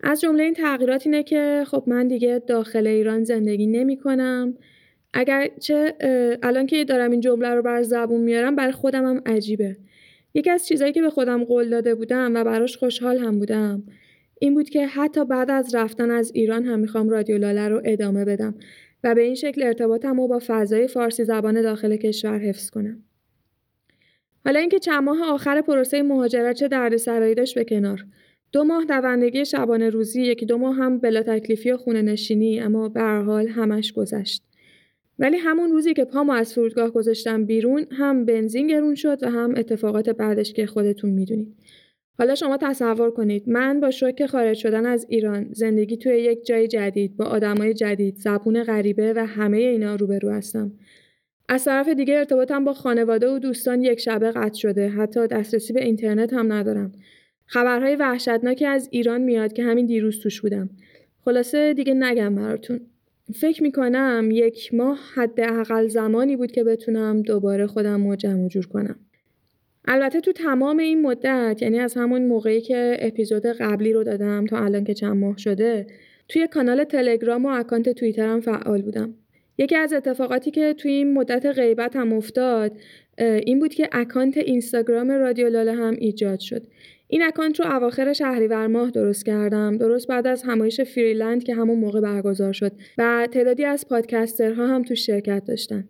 از 0.00 0.20
جمله 0.20 0.42
این 0.42 0.54
تغییرات 0.54 1.06
اینه 1.06 1.22
که 1.22 1.64
خب 1.66 1.84
من 1.86 2.08
دیگه 2.08 2.42
داخل 2.46 2.86
ایران 2.86 3.24
زندگی 3.24 3.66
نمی 3.66 3.96
کنم. 3.96 4.54
چه 5.60 5.94
الان 6.42 6.66
که 6.66 6.84
دارم 6.84 7.10
این 7.10 7.20
جمله 7.20 7.48
رو 7.48 7.62
بر 7.62 7.82
زبون 7.82 8.20
میارم 8.20 8.56
برای 8.56 8.72
خودم 8.72 9.06
هم 9.06 9.22
عجیبه. 9.26 9.76
یکی 10.34 10.50
از 10.50 10.66
چیزایی 10.66 10.92
که 10.92 11.02
به 11.02 11.10
خودم 11.10 11.44
قول 11.44 11.70
داده 11.70 11.94
بودم 11.94 12.34
و 12.34 12.44
براش 12.44 12.76
خوشحال 12.76 13.18
هم 13.18 13.38
بودم 13.38 13.82
این 14.40 14.54
بود 14.54 14.68
که 14.68 14.86
حتی 14.86 15.24
بعد 15.24 15.50
از 15.50 15.74
رفتن 15.74 16.10
از 16.10 16.32
ایران 16.34 16.64
هم 16.64 16.78
می‌خوام 16.78 17.08
رادیو 17.08 17.38
لاله 17.38 17.68
رو 17.68 17.82
ادامه 17.84 18.24
بدم 18.24 18.54
و 19.04 19.14
به 19.14 19.22
این 19.22 19.34
شکل 19.34 19.62
ارتباطم 19.62 20.20
رو 20.20 20.28
با 20.28 20.40
فضای 20.46 20.88
فارسی 20.88 21.24
زبان 21.24 21.62
داخل 21.62 21.96
کشور 21.96 22.38
حفظ 22.38 22.70
کنم. 22.70 23.02
حالا 24.44 24.60
اینکه 24.60 24.78
چند 24.78 25.02
ماه 25.02 25.24
آخر 25.24 25.60
پروسه 25.60 26.02
مهاجرت 26.02 26.56
چه 26.56 26.68
دردسرایی 26.68 27.34
داشت 27.34 27.54
به 27.54 27.64
کنار. 27.64 28.04
دو 28.52 28.64
ماه 28.64 28.84
دوندگی 28.84 29.44
شبانه 29.44 29.90
روزی 29.90 30.22
یکی 30.22 30.46
دو 30.46 30.58
ماه 30.58 30.76
هم 30.76 30.98
بلا 30.98 31.22
تکلیفی 31.22 31.70
و 31.70 31.76
خونه 31.76 32.02
نشینی 32.02 32.60
اما 32.60 32.88
به 32.88 33.02
حال 33.02 33.48
همش 33.48 33.92
گذشت. 33.92 34.42
ولی 35.18 35.36
همون 35.36 35.70
روزی 35.70 35.94
که 35.94 36.04
پامو 36.04 36.32
از 36.32 36.54
فرودگاه 36.54 36.90
گذاشتم 36.90 37.44
بیرون 37.44 37.86
هم 37.90 38.24
بنزین 38.24 38.66
گرون 38.66 38.94
شد 38.94 39.22
و 39.22 39.30
هم 39.30 39.54
اتفاقات 39.56 40.10
بعدش 40.10 40.52
که 40.52 40.66
خودتون 40.66 41.10
می‌دونید. 41.10 41.54
حالا 42.18 42.34
شما 42.34 42.56
تصور 42.56 43.10
کنید 43.10 43.48
من 43.48 43.80
با 43.80 43.90
شوک 43.90 44.26
خارج 44.26 44.56
شدن 44.56 44.86
از 44.86 45.06
ایران 45.08 45.48
زندگی 45.52 45.96
توی 45.96 46.12
یک 46.12 46.44
جای 46.46 46.68
جدید 46.68 47.16
با 47.16 47.24
آدمای 47.24 47.74
جدید 47.74 48.16
زبون 48.16 48.62
غریبه 48.62 49.12
و 49.16 49.26
همه 49.26 49.56
اینا 49.56 49.94
روبرو 49.94 50.30
هستم. 50.30 50.72
از 51.48 51.64
طرف 51.64 51.88
دیگه 51.88 52.14
ارتباطم 52.14 52.64
با 52.64 52.72
خانواده 52.72 53.28
و 53.28 53.38
دوستان 53.38 53.82
یک 53.82 54.00
شبه 54.00 54.30
قطع 54.30 54.54
شده 54.54 54.88
حتی 54.88 55.26
دسترسی 55.26 55.72
به 55.72 55.84
اینترنت 55.84 56.32
هم 56.32 56.52
ندارم. 56.52 56.92
خبرهای 57.46 57.96
وحشتناکی 57.96 58.66
از 58.66 58.88
ایران 58.90 59.20
میاد 59.20 59.52
که 59.52 59.64
همین 59.64 59.86
دیروز 59.86 60.20
توش 60.20 60.40
بودم. 60.40 60.70
خلاصه 61.24 61.74
دیگه 61.74 61.94
نگم 61.94 62.34
براتون. 62.34 62.80
فکر 63.32 63.62
می‌کنم 63.62 64.28
یک 64.32 64.74
ماه 64.74 64.98
حداقل 65.14 65.88
زمانی 65.88 66.36
بود 66.36 66.52
که 66.52 66.64
بتونم 66.64 67.22
دوباره 67.22 67.66
خودم 67.66 68.08
رو 68.08 68.16
جمع 68.16 68.48
جور 68.48 68.66
کنم. 68.66 68.96
البته 69.84 70.20
تو 70.20 70.32
تمام 70.32 70.78
این 70.78 71.02
مدت 71.02 71.58
یعنی 71.62 71.78
از 71.78 71.94
همون 71.94 72.26
موقعی 72.26 72.60
که 72.60 72.96
اپیزود 73.00 73.46
قبلی 73.46 73.92
رو 73.92 74.04
دادم 74.04 74.46
تا 74.46 74.58
الان 74.58 74.84
که 74.84 74.94
چند 74.94 75.16
ماه 75.16 75.38
شده 75.38 75.86
توی 76.28 76.46
کانال 76.46 76.84
تلگرام 76.84 77.46
و 77.46 77.48
اکانت 77.48 77.88
توییترم 77.88 78.40
فعال 78.40 78.82
بودم. 78.82 79.14
یکی 79.58 79.76
از 79.76 79.92
اتفاقاتی 79.92 80.50
که 80.50 80.74
توی 80.78 80.90
این 80.90 81.14
مدت 81.14 81.46
غیبت 81.46 81.96
هم 81.96 82.12
افتاد 82.12 82.72
این 83.18 83.58
بود 83.58 83.74
که 83.74 83.88
اکانت 83.92 84.36
اینستاگرام 84.36 85.10
رادیو 85.10 85.48
لاله 85.48 85.72
هم 85.72 85.94
ایجاد 85.98 86.40
شد. 86.40 86.62
این 87.08 87.22
اکانت 87.22 87.60
رو 87.60 87.76
اواخر 87.76 88.12
شهریور 88.12 88.66
ماه 88.66 88.90
درست 88.90 89.26
کردم. 89.26 89.78
درست 89.78 90.06
بعد 90.06 90.26
از 90.26 90.42
همایش 90.42 90.80
فریلند 90.80 91.44
که 91.44 91.54
همون 91.54 91.78
موقع 91.78 92.00
برگزار 92.00 92.52
شد 92.52 92.72
و 92.98 93.28
تعدادی 93.32 93.64
از 93.64 93.88
پادکسترها 93.88 94.66
هم 94.66 94.82
تو 94.82 94.94
شرکت 94.94 95.44
داشتن. 95.44 95.88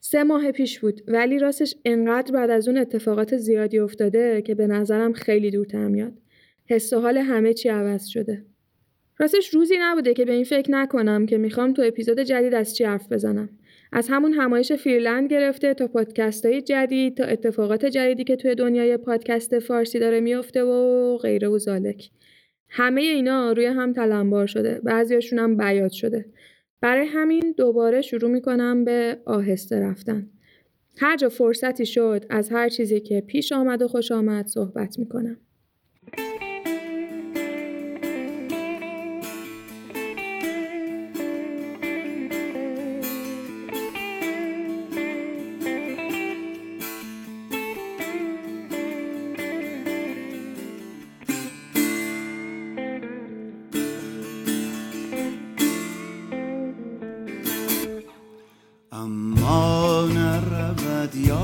سه 0.00 0.24
ماه 0.24 0.52
پیش 0.52 0.80
بود 0.80 1.02
ولی 1.08 1.38
راستش 1.38 1.74
انقدر 1.84 2.32
بعد 2.32 2.50
از 2.50 2.68
اون 2.68 2.76
اتفاقات 2.78 3.36
زیادی 3.36 3.78
افتاده 3.78 4.42
که 4.42 4.54
به 4.54 4.66
نظرم 4.66 5.12
خیلی 5.12 5.50
دورتر 5.50 5.88
میاد. 5.88 6.12
حس 6.66 6.92
و 6.92 7.00
حال 7.00 7.18
همه 7.18 7.54
چی 7.54 7.68
عوض 7.68 8.06
شده. 8.06 8.44
راستش 9.18 9.54
روزی 9.54 9.74
نبوده 9.80 10.14
که 10.14 10.24
به 10.24 10.32
این 10.32 10.44
فکر 10.44 10.70
نکنم 10.70 11.26
که 11.26 11.38
می‌خوام 11.38 11.72
تو 11.72 11.82
اپیزود 11.82 12.20
جدید 12.20 12.54
از 12.54 12.76
چی 12.76 12.84
حرف 12.84 13.12
بزنم. 13.12 13.48
از 13.92 14.08
همون 14.08 14.32
همایش 14.32 14.72
فیرلند 14.72 15.30
گرفته 15.30 15.74
تا 15.74 15.88
پادکست 15.88 16.46
های 16.46 16.62
جدید 16.62 17.16
تا 17.16 17.24
اتفاقات 17.24 17.84
جدیدی 17.84 18.24
که 18.24 18.36
توی 18.36 18.54
دنیای 18.54 18.96
پادکست 18.96 19.58
فارسی 19.58 19.98
داره 19.98 20.20
میفته 20.20 20.62
و 20.62 21.16
غیره 21.16 21.48
و 21.48 21.58
زالک. 21.58 22.10
همه 22.68 23.00
اینا 23.00 23.52
روی 23.52 23.66
هم 23.66 23.92
تلمبار 23.92 24.46
شده. 24.46 24.80
بعضیاشون 24.84 25.38
هم 25.38 25.56
بیاد 25.56 25.90
شده. 25.90 26.26
برای 26.80 27.06
همین 27.06 27.54
دوباره 27.56 28.02
شروع 28.02 28.30
می‌کنم 28.30 28.84
به 28.84 29.18
آهسته 29.24 29.80
رفتن. 29.80 30.30
هر 30.96 31.16
جا 31.16 31.28
فرصتی 31.28 31.86
شد 31.86 32.24
از 32.30 32.50
هر 32.50 32.68
چیزی 32.68 33.00
که 33.00 33.20
پیش 33.20 33.52
آمد 33.52 33.82
و 33.82 33.88
خوش 33.88 34.12
آمد 34.12 34.46
صحبت 34.46 34.98
می‌کنم. 34.98 35.36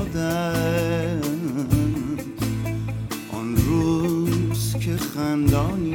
هفته 0.09 1.19
های 5.19 5.88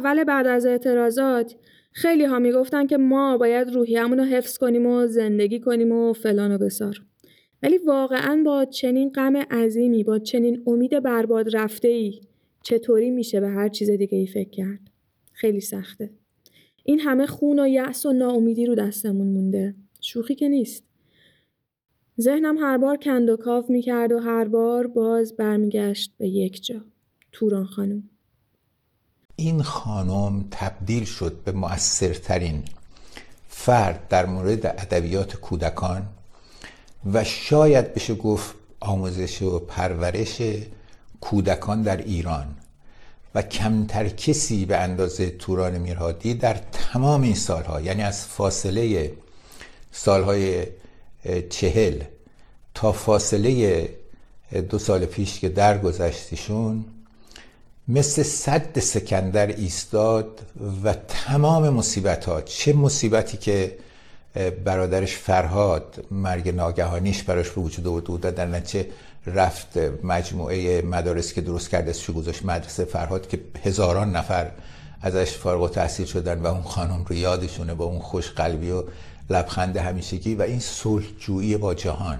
اول 0.00 0.24
بعد 0.24 0.46
از 0.46 0.66
اعتراضات 0.66 1.56
خیلی 1.92 2.24
ها 2.24 2.38
می‌گفتن 2.38 2.86
که 2.86 2.96
ما 2.96 3.38
باید 3.38 3.74
روحیمون 3.74 4.18
رو 4.18 4.24
حفظ 4.24 4.58
کنیم 4.58 4.86
و 4.86 5.06
زندگی 5.06 5.60
کنیم 5.60 5.92
و 5.92 6.12
فلان 6.12 6.52
و 6.52 6.58
بسار. 6.58 7.02
ولی 7.62 7.78
واقعا 7.78 8.42
با 8.44 8.64
چنین 8.64 9.08
غم 9.08 9.36
عظیمی 9.36 10.04
با 10.04 10.18
چنین 10.18 10.62
امید 10.66 11.02
برباد 11.02 11.56
رفته 11.56 11.88
ای 11.88 12.20
چطوری 12.62 13.10
میشه 13.10 13.40
به 13.40 13.48
هر 13.48 13.68
چیز 13.68 13.90
دیگه 13.90 14.18
ای 14.18 14.26
فکر 14.26 14.50
کرد؟ 14.50 14.80
خیلی 15.32 15.60
سخته. 15.60 16.10
این 16.84 17.00
همه 17.00 17.26
خون 17.26 17.60
و 17.60 17.68
یأس 17.68 18.06
و 18.06 18.12
ناامیدی 18.12 18.66
رو 18.66 18.74
دستمون 18.74 19.26
مونده. 19.26 19.74
شوخی 20.00 20.34
که 20.34 20.48
نیست. 20.48 20.84
ذهنم 22.20 22.58
هر 22.58 22.78
بار 22.78 22.96
کند 22.96 23.30
و 23.30 23.36
کاف 23.36 23.70
می‌کرد 23.70 24.12
و 24.12 24.18
هر 24.18 24.44
بار 24.44 24.86
باز 24.86 25.36
برمیگشت 25.36 26.14
به 26.18 26.28
یک 26.28 26.64
جا. 26.64 26.84
توران 27.32 27.64
خانم. 27.64 28.09
این 29.40 29.62
خانم 29.62 30.44
تبدیل 30.50 31.04
شد 31.04 31.40
به 31.44 31.52
مؤثرترین 31.52 32.64
فرد 33.48 34.08
در 34.08 34.26
مورد 34.26 34.66
ادبیات 34.66 35.36
کودکان 35.36 36.06
و 37.12 37.24
شاید 37.24 37.94
بشه 37.94 38.14
گفت 38.14 38.54
آموزش 38.80 39.42
و 39.42 39.58
پرورش 39.58 40.42
کودکان 41.20 41.82
در 41.82 41.96
ایران 41.96 42.46
و 43.34 43.42
کمتر 43.42 44.08
کسی 44.08 44.64
به 44.64 44.76
اندازه 44.76 45.30
توران 45.30 45.78
میرهادی 45.78 46.34
در 46.34 46.60
تمام 46.72 47.22
این 47.22 47.34
سالها 47.34 47.80
یعنی 47.80 48.02
از 48.02 48.26
فاصله 48.26 49.12
سالهای 49.92 50.66
چهل 51.50 52.02
تا 52.74 52.92
فاصله 52.92 53.88
دو 54.68 54.78
سال 54.78 55.06
پیش 55.06 55.40
که 55.40 55.48
درگذشتیشون 55.48 56.84
مثل 57.88 58.22
صد 58.22 58.78
سکندر 58.78 59.46
ایستاد 59.46 60.40
و 60.84 60.94
تمام 61.08 61.68
مصیبت 61.68 62.24
ها 62.24 62.40
چه 62.40 62.72
مصیبتی 62.72 63.36
که 63.36 63.76
برادرش 64.64 65.16
فرهاد 65.16 66.04
مرگ 66.10 66.48
ناگهانیش 66.48 67.22
براش 67.22 67.50
به 67.50 67.60
وجود 67.60 67.86
آورده 67.86 68.06
بود 68.06 68.20
در 68.20 68.46
نتیجه 68.46 68.86
رفت 69.26 69.76
مجموعه 70.04 70.82
مدارس 70.82 71.32
که 71.32 71.40
درست 71.40 71.70
کرده 71.70 71.92
شو 71.92 72.12
گذاشت 72.12 72.44
مدرسه 72.44 72.84
فرهاد 72.84 73.28
که 73.28 73.40
هزاران 73.64 74.16
نفر 74.16 74.50
ازش 75.02 75.30
فارغ 75.30 75.70
تحصیل 75.70 76.06
شدن 76.06 76.40
و 76.40 76.46
اون 76.46 76.62
خانم 76.62 77.04
رو 77.08 77.16
یادشونه 77.16 77.74
با 77.74 77.84
اون 77.84 77.98
خوش 77.98 78.30
قلبی 78.30 78.70
و 78.70 78.82
لبخند 79.30 79.76
همیشگی 79.76 80.34
و 80.34 80.42
این 80.42 80.60
صلح 80.60 81.04
جویی 81.18 81.56
با 81.56 81.74
جهان. 81.74 82.18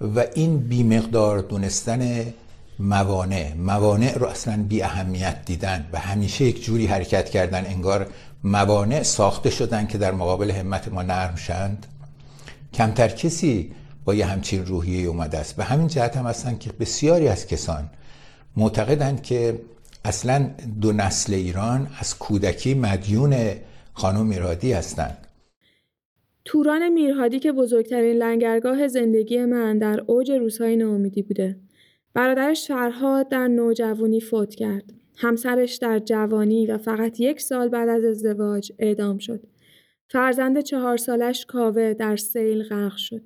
و 0.00 0.24
این 0.34 0.58
بیمقدار 0.58 1.38
دونستن 1.38 2.32
موانع. 2.78 3.54
موانع 3.54 4.18
رو 4.18 4.26
اصلا 4.26 4.64
بی 4.68 4.82
اهمیت 4.82 5.44
دیدن 5.44 5.88
و 5.92 5.98
همیشه 5.98 6.44
یک 6.44 6.64
جوری 6.64 6.86
حرکت 6.86 7.30
کردن 7.30 7.66
انگار 7.66 8.06
موانع 8.44 9.02
ساخته 9.02 9.50
شدن 9.50 9.86
که 9.86 9.98
در 9.98 10.12
مقابل 10.12 10.50
همت 10.50 10.88
ما 10.88 11.02
نرم 11.02 11.36
شند 11.36 11.86
کمتر 12.74 13.08
کسی 13.08 13.72
با 14.04 14.14
یه 14.14 14.26
همچین 14.26 14.66
روحیه 14.66 15.08
اومده 15.08 15.38
است. 15.38 15.56
به 15.56 15.64
همین 15.64 15.88
جهت 15.88 16.16
هم 16.16 16.26
هستن 16.26 16.58
که 16.58 16.70
بسیاری 16.80 17.28
از 17.28 17.46
کسان 17.46 17.90
معتقدند 18.56 19.22
که 19.22 19.60
اصلا 20.04 20.50
دو 20.80 20.92
نسل 20.92 21.34
ایران 21.34 21.88
از 21.98 22.18
کودکی 22.18 22.74
مدیون 22.74 23.36
خانم 23.92 24.26
میرهادی 24.26 24.72
هستند. 24.72 25.26
توران 26.44 26.88
میرهادی 26.88 27.40
که 27.40 27.52
بزرگترین 27.52 28.16
لنگرگاه 28.16 28.88
زندگی 28.88 29.44
من 29.44 29.78
در 29.78 30.00
اوج 30.06 30.30
روزهای 30.30 30.76
ناامیدی 30.76 31.22
بوده. 31.22 31.56
برادرش 32.14 32.68
فرهاد 32.68 33.28
در 33.28 33.48
نوجوانی 33.48 34.20
فوت 34.20 34.54
کرد. 34.54 34.92
همسرش 35.16 35.76
در 35.76 35.98
جوانی 35.98 36.66
و 36.66 36.78
فقط 36.78 37.20
یک 37.20 37.40
سال 37.40 37.68
بعد 37.68 37.88
از 37.88 38.04
ازدواج 38.04 38.72
اعدام 38.78 39.18
شد. 39.18 39.40
فرزند 40.08 40.60
چهار 40.60 40.96
سالش 40.96 41.46
کاوه 41.46 41.94
در 41.94 42.16
سیل 42.16 42.62
غرق 42.62 42.96
شد. 42.96 43.22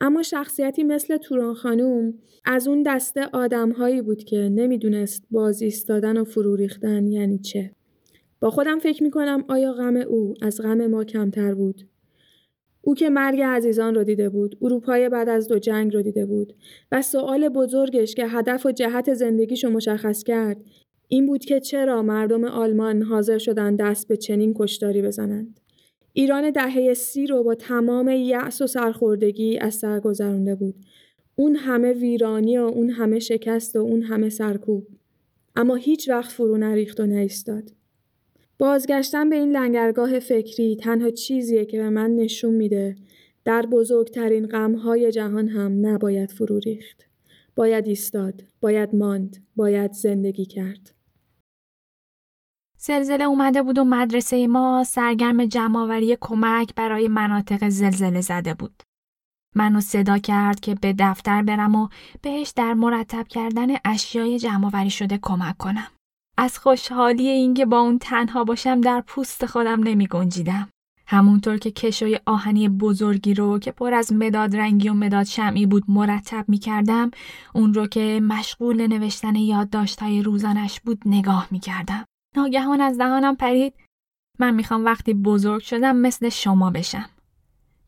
اما 0.00 0.22
شخصیتی 0.22 0.84
مثل 0.84 1.16
توران 1.16 1.54
خانوم 1.54 2.14
از 2.44 2.68
اون 2.68 2.82
دسته 2.82 3.26
آدمهایی 3.32 4.02
بود 4.02 4.24
که 4.24 4.36
نمی‌دونست 4.36 5.26
بازی 5.30 5.64
ایستادن 5.64 6.16
و 6.16 6.24
فرو 6.24 6.56
ریختن 6.56 7.06
یعنی 7.06 7.38
چه. 7.38 7.70
با 8.40 8.50
خودم 8.50 8.78
فکر 8.78 9.02
می‌کنم 9.02 9.44
آیا 9.48 9.72
غم 9.72 9.96
او 9.96 10.34
از 10.42 10.60
غم 10.60 10.86
ما 10.86 11.04
کمتر 11.04 11.54
بود؟ 11.54 11.88
او 12.82 12.94
که 12.94 13.10
مرگ 13.10 13.40
عزیزان 13.40 13.94
رو 13.94 14.04
دیده 14.04 14.28
بود، 14.28 14.58
اروپای 14.62 15.08
بعد 15.08 15.28
از 15.28 15.48
دو 15.48 15.58
جنگ 15.58 15.94
رو 15.94 16.02
دیده 16.02 16.26
بود 16.26 16.54
و 16.92 17.02
سوال 17.02 17.48
بزرگش 17.48 18.14
که 18.14 18.26
هدف 18.26 18.66
و 18.66 18.72
جهت 18.72 19.14
زندگیشو 19.14 19.70
مشخص 19.70 20.22
کرد 20.22 20.56
این 21.08 21.26
بود 21.26 21.44
که 21.44 21.60
چرا 21.60 22.02
مردم 22.02 22.44
آلمان 22.44 23.02
حاضر 23.02 23.38
شدن 23.38 23.76
دست 23.76 24.08
به 24.08 24.16
چنین 24.16 24.54
کشتاری 24.58 25.02
بزنند. 25.02 25.60
ایران 26.12 26.50
دهه 26.50 26.94
سی 26.94 27.26
رو 27.26 27.42
با 27.42 27.54
تمام 27.54 28.08
یأس 28.08 28.62
و 28.62 28.66
سرخوردگی 28.66 29.58
از 29.58 29.74
سر 29.74 30.00
گذرونده 30.00 30.54
بود. 30.54 30.74
اون 31.36 31.56
همه 31.56 31.92
ویرانی 31.92 32.58
و 32.58 32.62
اون 32.62 32.90
همه 32.90 33.18
شکست 33.18 33.76
و 33.76 33.78
اون 33.78 34.02
همه 34.02 34.28
سرکوب. 34.28 34.86
اما 35.56 35.74
هیچ 35.74 36.08
وقت 36.08 36.32
فرو 36.32 36.56
نریخت 36.56 37.00
و 37.00 37.06
نایستاد. 37.06 37.70
بازگشتن 38.62 39.30
به 39.30 39.36
این 39.36 39.56
لنگرگاه 39.56 40.18
فکری 40.18 40.76
تنها 40.76 41.10
چیزیه 41.10 41.64
که 41.64 41.78
به 41.78 41.90
من 41.90 42.10
نشون 42.10 42.54
میده 42.54 42.96
در 43.44 43.66
بزرگترین 43.66 44.46
غمهای 44.46 45.12
جهان 45.12 45.48
هم 45.48 45.86
نباید 45.86 46.30
فرو 46.30 46.58
ریخت. 46.58 47.04
باید 47.56 47.86
ایستاد، 47.86 48.42
باید 48.60 48.94
ماند، 48.94 49.46
باید 49.56 49.92
زندگی 49.92 50.44
کرد. 50.44 50.94
زلزله 52.78 53.24
اومده 53.24 53.62
بود 53.62 53.78
و 53.78 53.84
مدرسه 53.84 54.46
ما 54.46 54.84
سرگرم 54.86 55.44
جمعآوری 55.46 56.16
کمک 56.20 56.74
برای 56.74 57.08
مناطق 57.08 57.68
زلزله 57.68 58.20
زده 58.20 58.54
بود. 58.54 58.82
منو 59.54 59.80
صدا 59.80 60.18
کرد 60.18 60.60
که 60.60 60.74
به 60.74 60.94
دفتر 60.98 61.42
برم 61.42 61.74
و 61.74 61.88
بهش 62.22 62.52
در 62.56 62.74
مرتب 62.74 63.28
کردن 63.28 63.66
اشیای 63.84 64.38
جمعآوری 64.38 64.90
شده 64.90 65.18
کمک 65.22 65.56
کنم. 65.56 65.88
از 66.42 66.58
خوشحالی 66.58 67.28
اینکه 67.28 67.66
با 67.66 67.78
اون 67.78 67.98
تنها 67.98 68.44
باشم 68.44 68.80
در 68.80 69.00
پوست 69.00 69.46
خودم 69.46 69.82
نمی 69.82 70.06
گنجیدم. 70.06 70.68
همونطور 71.06 71.58
که 71.58 71.70
کشوی 71.70 72.18
آهنی 72.26 72.68
بزرگی 72.68 73.34
رو 73.34 73.58
که 73.58 73.72
پر 73.72 73.94
از 73.94 74.12
مداد 74.12 74.56
رنگی 74.56 74.88
و 74.88 74.94
مداد 74.94 75.24
شمعی 75.24 75.66
بود 75.66 75.84
مرتب 75.88 76.44
می 76.48 76.58
کردم 76.58 77.10
اون 77.54 77.74
رو 77.74 77.86
که 77.86 78.20
مشغول 78.22 78.86
نوشتن 78.86 79.36
یادداشت‌های 79.36 80.22
روزانش 80.22 80.80
بود 80.80 81.02
نگاه 81.06 81.48
می 81.50 81.60
کردم. 81.60 82.04
ناگهان 82.36 82.80
از 82.80 82.98
دهانم 82.98 83.36
پرید 83.36 83.74
من 84.38 84.54
می‌خوام 84.54 84.84
وقتی 84.84 85.14
بزرگ 85.14 85.62
شدم 85.62 85.96
مثل 85.96 86.28
شما 86.28 86.70
بشم. 86.70 87.08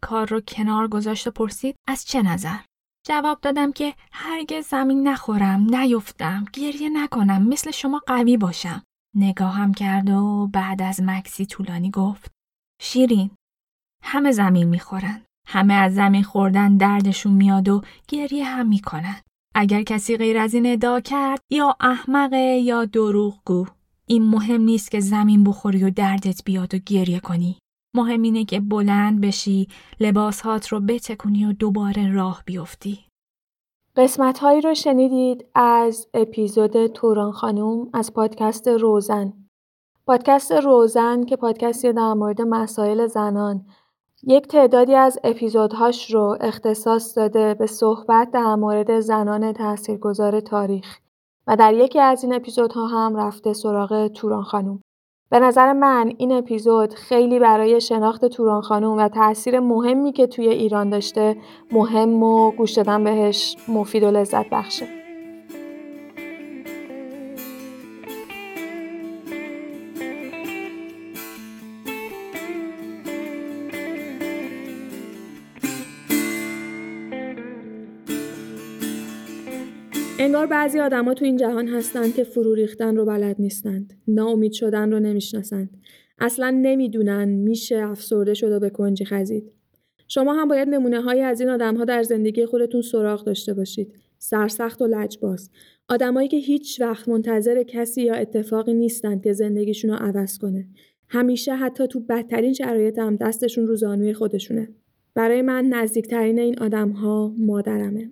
کار 0.01 0.29
رو 0.29 0.41
کنار 0.41 0.89
گذاشت 0.89 1.27
و 1.27 1.31
پرسید 1.31 1.77
از 1.89 2.05
چه 2.05 2.23
نظر؟ 2.23 2.59
جواب 3.07 3.41
دادم 3.41 3.73
که 3.73 3.95
هرگز 4.13 4.67
زمین 4.67 5.09
نخورم، 5.09 5.75
نیفتم، 5.75 6.45
گریه 6.53 6.89
نکنم، 6.89 7.49
مثل 7.49 7.71
شما 7.71 8.01
قوی 8.07 8.37
باشم. 8.37 8.83
نگاهم 9.17 9.75
کرد 9.75 10.11
و 10.11 10.51
بعد 10.53 10.83
از 10.83 11.01
مکسی 11.03 11.47
طولانی 11.47 11.91
گفت 11.91 12.31
شیرین 12.83 13.31
همه 14.03 14.33
زمین 14.33 14.69
می‌خورن. 14.69 15.23
همه 15.47 15.75
از 15.75 15.95
زمین 15.95 16.23
خوردن 16.23 16.77
دردشون 16.77 17.33
میاد 17.33 17.69
و 17.69 17.83
گریه 18.09 18.45
هم 18.45 18.69
می‌کنن. 18.69 19.21
اگر 19.55 19.83
کسی 19.83 20.17
غیر 20.17 20.39
از 20.39 20.55
این 20.55 20.67
ادعا 20.67 21.01
کرد 21.01 21.41
یا 21.51 21.77
احمقه 21.81 22.61
یا 22.65 22.85
دروغگو 22.85 23.67
این 24.07 24.23
مهم 24.23 24.61
نیست 24.61 24.91
که 24.91 25.01
زمین 25.01 25.45
بخوری 25.45 25.85
و 25.85 25.91
دردت 25.91 26.45
بیاد 26.45 26.75
و 26.75 26.79
گریه 26.79 27.21
کنی. 27.21 27.59
مهم 27.95 28.23
اینه 28.23 28.45
که 28.45 28.61
بلند 28.61 29.21
بشی، 29.21 29.69
لباسهات 30.01 30.69
رو 30.69 30.81
بتکونی 30.81 31.45
و 31.45 31.53
دوباره 31.53 32.13
راه 32.13 32.43
بیفتی. 32.47 32.99
قسمت 33.97 34.39
هایی 34.39 34.61
رو 34.61 34.75
شنیدید 34.75 35.47
از 35.55 36.09
اپیزود 36.15 36.87
توران 36.87 37.33
خانوم 37.33 37.91
از 37.93 38.13
پادکست 38.13 38.69
روزن. 38.69 39.33
پادکست 40.07 40.53
روزن 40.53 41.25
که 41.25 41.37
پادکستی 41.37 41.93
در 41.93 42.13
مورد 42.13 42.43
مسائل 42.43 43.07
زنان 43.07 43.67
یک 44.23 44.47
تعدادی 44.47 44.95
از 44.95 45.19
اپیزودهاش 45.25 46.15
رو 46.15 46.37
اختصاص 46.41 47.19
داده 47.19 47.55
به 47.55 47.67
صحبت 47.67 48.31
در 48.31 48.55
مورد 48.55 49.01
زنان 49.01 49.53
تاثیرگذار 49.53 50.41
تاریخ. 50.41 50.99
و 51.47 51.57
در 51.57 51.75
یکی 51.75 52.01
از 52.01 52.25
این 52.25 52.35
اپیزودها 52.35 52.87
هم 52.87 53.17
رفته 53.17 53.53
سراغ 53.53 54.07
توران 54.07 54.43
خانوم. 54.43 54.81
به 55.35 55.41
نظر 55.41 55.73
من 55.73 56.13
این 56.19 56.33
اپیزود 56.33 56.95
خیلی 56.95 57.39
برای 57.39 57.81
شناخت 57.81 58.25
توران 58.25 58.63
خانوم 58.63 58.99
و 58.99 59.09
تاثیر 59.09 59.61
مهمی 59.61 60.13
که 60.13 60.27
توی 60.27 60.49
ایران 60.49 60.91
داشته 60.91 61.37
مهم 61.73 62.23
و 62.23 62.51
گوش 62.51 62.73
دادن 62.73 63.05
بهش 63.05 63.57
مفید 63.69 64.03
و 64.03 64.11
لذت 64.11 64.51
بخشه. 64.51 65.04
انگار 80.45 80.59
بعضی 80.59 80.81
آدما 80.81 81.15
تو 81.15 81.25
این 81.25 81.37
جهان 81.37 81.69
هستن 81.69 82.11
که 82.11 82.25
فرو 82.25 82.55
ریختن 82.55 82.97
رو 82.97 83.05
بلد 83.05 83.37
نیستند. 83.39 83.95
ناامید 84.09 84.53
شدن 84.53 84.93
رو 84.93 85.01
نمی‌شناسند. 85.01 85.71
اصلا 86.19 86.51
نمی‌دونن 86.51 87.29
میشه 87.29 87.77
افسرده 87.77 88.35
شد 88.35 88.53
و 88.53 88.61
به 88.61 88.71
کنجی 88.71 89.05
خزید. 89.05 89.53
شما 90.09 90.35
هم 90.35 90.49
باید 90.49 90.69
نمونه 90.69 91.01
های 91.01 91.21
از 91.21 91.41
این 91.41 91.51
آدم 91.51 91.77
ها 91.77 91.85
در 91.85 92.03
زندگی 92.03 92.47
خودتون 92.47 92.83
سراغ 92.83 93.25
داشته 93.25 93.55
باشید. 93.55 93.95
سرسخت 94.19 94.83
و 94.83 94.87
لجباز. 94.87 95.51
آدمایی 95.89 96.29
که 96.29 96.37
هیچ 96.37 96.81
وقت 96.81 97.09
منتظر 97.09 97.63
کسی 97.63 98.03
یا 98.03 98.15
اتفاقی 98.15 98.75
نیستند 98.75 99.23
که 99.23 99.33
زندگیشون 99.33 99.91
رو 99.91 99.97
عوض 99.97 100.39
کنه. 100.39 100.67
همیشه 101.09 101.55
حتی 101.55 101.87
تو 101.87 102.01
بدترین 102.01 102.53
شرایط 102.53 102.99
هم 102.99 103.17
دستشون 103.17 103.67
رو 103.67 103.77
زانوی 103.77 104.13
خودشونه. 104.13 104.69
برای 105.15 105.43
من 105.43 105.67
نزدیکترین 105.67 106.39
این 106.39 106.59
آدم 106.59 106.91
ها 106.91 107.35
مادرمه. 107.39 108.11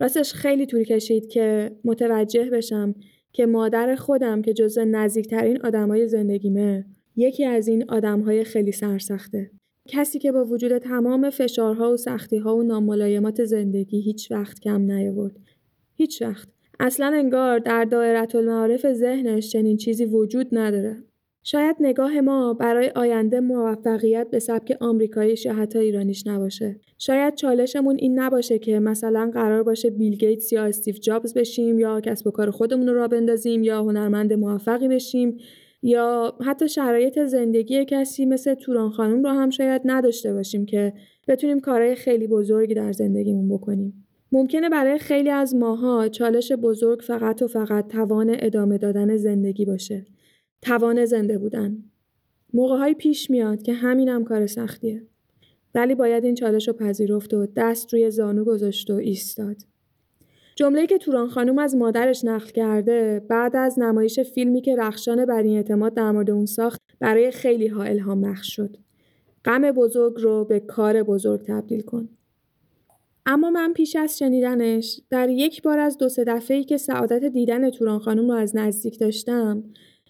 راستش 0.00 0.34
خیلی 0.34 0.66
طول 0.66 0.84
کشید 0.84 1.28
که 1.28 1.76
متوجه 1.84 2.50
بشم 2.50 2.94
که 3.32 3.46
مادر 3.46 3.94
خودم 3.94 4.42
که 4.42 4.52
جزو 4.52 4.84
نزدیکترین 4.84 5.62
آدمای 5.62 6.08
زندگیمه 6.08 6.86
یکی 7.16 7.44
از 7.44 7.68
این 7.68 7.90
آدمهای 7.90 8.44
خیلی 8.44 8.72
سرسخته. 8.72 9.50
کسی 9.88 10.18
که 10.18 10.32
با 10.32 10.44
وجود 10.44 10.78
تمام 10.78 11.30
فشارها 11.30 11.92
و 11.92 11.96
سختیها 11.96 12.56
و 12.56 12.62
ناملایمات 12.62 13.44
زندگی 13.44 14.00
هیچ 14.00 14.30
وقت 14.30 14.60
کم 14.60 14.80
نیاورد. 14.80 15.36
هیچ 15.94 16.22
وقت. 16.22 16.48
اصلا 16.80 17.06
انگار 17.06 17.58
در 17.58 17.84
دایره 17.84 18.26
المعارف 18.34 18.92
ذهنش 18.92 19.50
چنین 19.50 19.76
چیزی 19.76 20.04
وجود 20.04 20.48
نداره. 20.52 21.05
شاید 21.48 21.76
نگاه 21.80 22.20
ما 22.20 22.54
برای 22.54 22.92
آینده 22.94 23.40
موفقیت 23.40 24.26
به 24.30 24.38
سبک 24.38 24.76
آمریکاییش 24.80 25.44
یا 25.44 25.54
حتی 25.54 25.78
ایرانیش 25.78 26.26
نباشه. 26.26 26.80
شاید 26.98 27.34
چالشمون 27.34 27.96
این 27.98 28.18
نباشه 28.18 28.58
که 28.58 28.80
مثلا 28.80 29.30
قرار 29.34 29.62
باشه 29.62 29.90
بیل 29.90 30.16
گیتس 30.16 30.52
یا 30.52 30.64
استیو 30.64 30.94
جابز 30.94 31.34
بشیم 31.34 31.78
یا 31.78 32.00
کسب 32.00 32.26
و 32.26 32.30
کار 32.30 32.50
خودمون 32.50 32.88
رو 32.88 32.94
را 32.94 33.08
بندازیم 33.08 33.62
یا 33.62 33.82
هنرمند 33.82 34.32
موفقی 34.32 34.88
بشیم 34.88 35.38
یا 35.82 36.34
حتی 36.46 36.68
شرایط 36.68 37.18
زندگی 37.24 37.84
کسی 37.84 38.26
مثل 38.26 38.54
توران 38.54 38.90
خانم 38.90 39.22
رو 39.22 39.30
هم 39.30 39.50
شاید 39.50 39.82
نداشته 39.84 40.32
باشیم 40.32 40.66
که 40.66 40.92
بتونیم 41.28 41.60
کارهای 41.60 41.94
خیلی 41.94 42.26
بزرگی 42.26 42.74
در 42.74 42.92
زندگیمون 42.92 43.48
بکنیم. 43.48 44.06
ممکنه 44.32 44.68
برای 44.68 44.98
خیلی 44.98 45.30
از 45.30 45.54
ماها 45.54 46.08
چالش 46.08 46.52
بزرگ 46.52 47.00
فقط 47.00 47.42
و 47.42 47.46
فقط 47.46 47.88
توان 47.88 48.36
ادامه 48.38 48.78
دادن 48.78 49.16
زندگی 49.16 49.64
باشه. 49.64 50.06
توان 50.66 51.04
زنده 51.04 51.38
بودن. 51.38 51.84
موقعهایی 52.54 52.94
پیش 52.94 53.30
میاد 53.30 53.62
که 53.62 53.72
همینم 53.72 54.24
کار 54.24 54.46
سختیه. 54.46 55.02
ولی 55.74 55.94
باید 55.94 56.24
این 56.24 56.34
چالش 56.34 56.68
رو 56.68 56.74
پذیرفت 56.74 57.34
و 57.34 57.46
دست 57.56 57.92
روی 57.92 58.10
زانو 58.10 58.44
گذاشت 58.44 58.90
و 58.90 58.94
ایستاد. 58.94 59.56
جمله 60.56 60.86
که 60.86 60.98
توران 60.98 61.28
خانوم 61.28 61.58
از 61.58 61.76
مادرش 61.76 62.24
نقل 62.24 62.50
کرده 62.50 63.22
بعد 63.28 63.56
از 63.56 63.78
نمایش 63.78 64.20
فیلمی 64.20 64.60
که 64.60 64.76
رخشان 64.76 65.26
بر 65.26 65.46
اعتماد 65.46 65.94
در 65.94 66.10
مورد 66.10 66.30
اون 66.30 66.46
ساخت 66.46 66.80
برای 67.00 67.30
خیلی 67.30 67.66
ها 67.66 67.82
الهام 67.82 68.20
بخش 68.20 68.56
شد. 68.56 68.76
غم 69.44 69.72
بزرگ 69.72 70.14
رو 70.20 70.44
به 70.44 70.60
کار 70.60 71.02
بزرگ 71.02 71.42
تبدیل 71.42 71.80
کن. 71.80 72.08
اما 73.26 73.50
من 73.50 73.72
پیش 73.72 73.96
از 73.96 74.18
شنیدنش 74.18 75.00
در 75.10 75.28
یک 75.28 75.62
بار 75.62 75.78
از 75.78 75.98
دو 75.98 76.08
سه 76.08 76.24
دفعه‌ای 76.24 76.64
که 76.64 76.76
سعادت 76.76 77.24
دیدن 77.24 77.70
توران 77.70 77.98
خانوم 77.98 78.30
رو 78.30 78.36
از 78.36 78.56
نزدیک 78.56 78.98
داشتم 78.98 79.64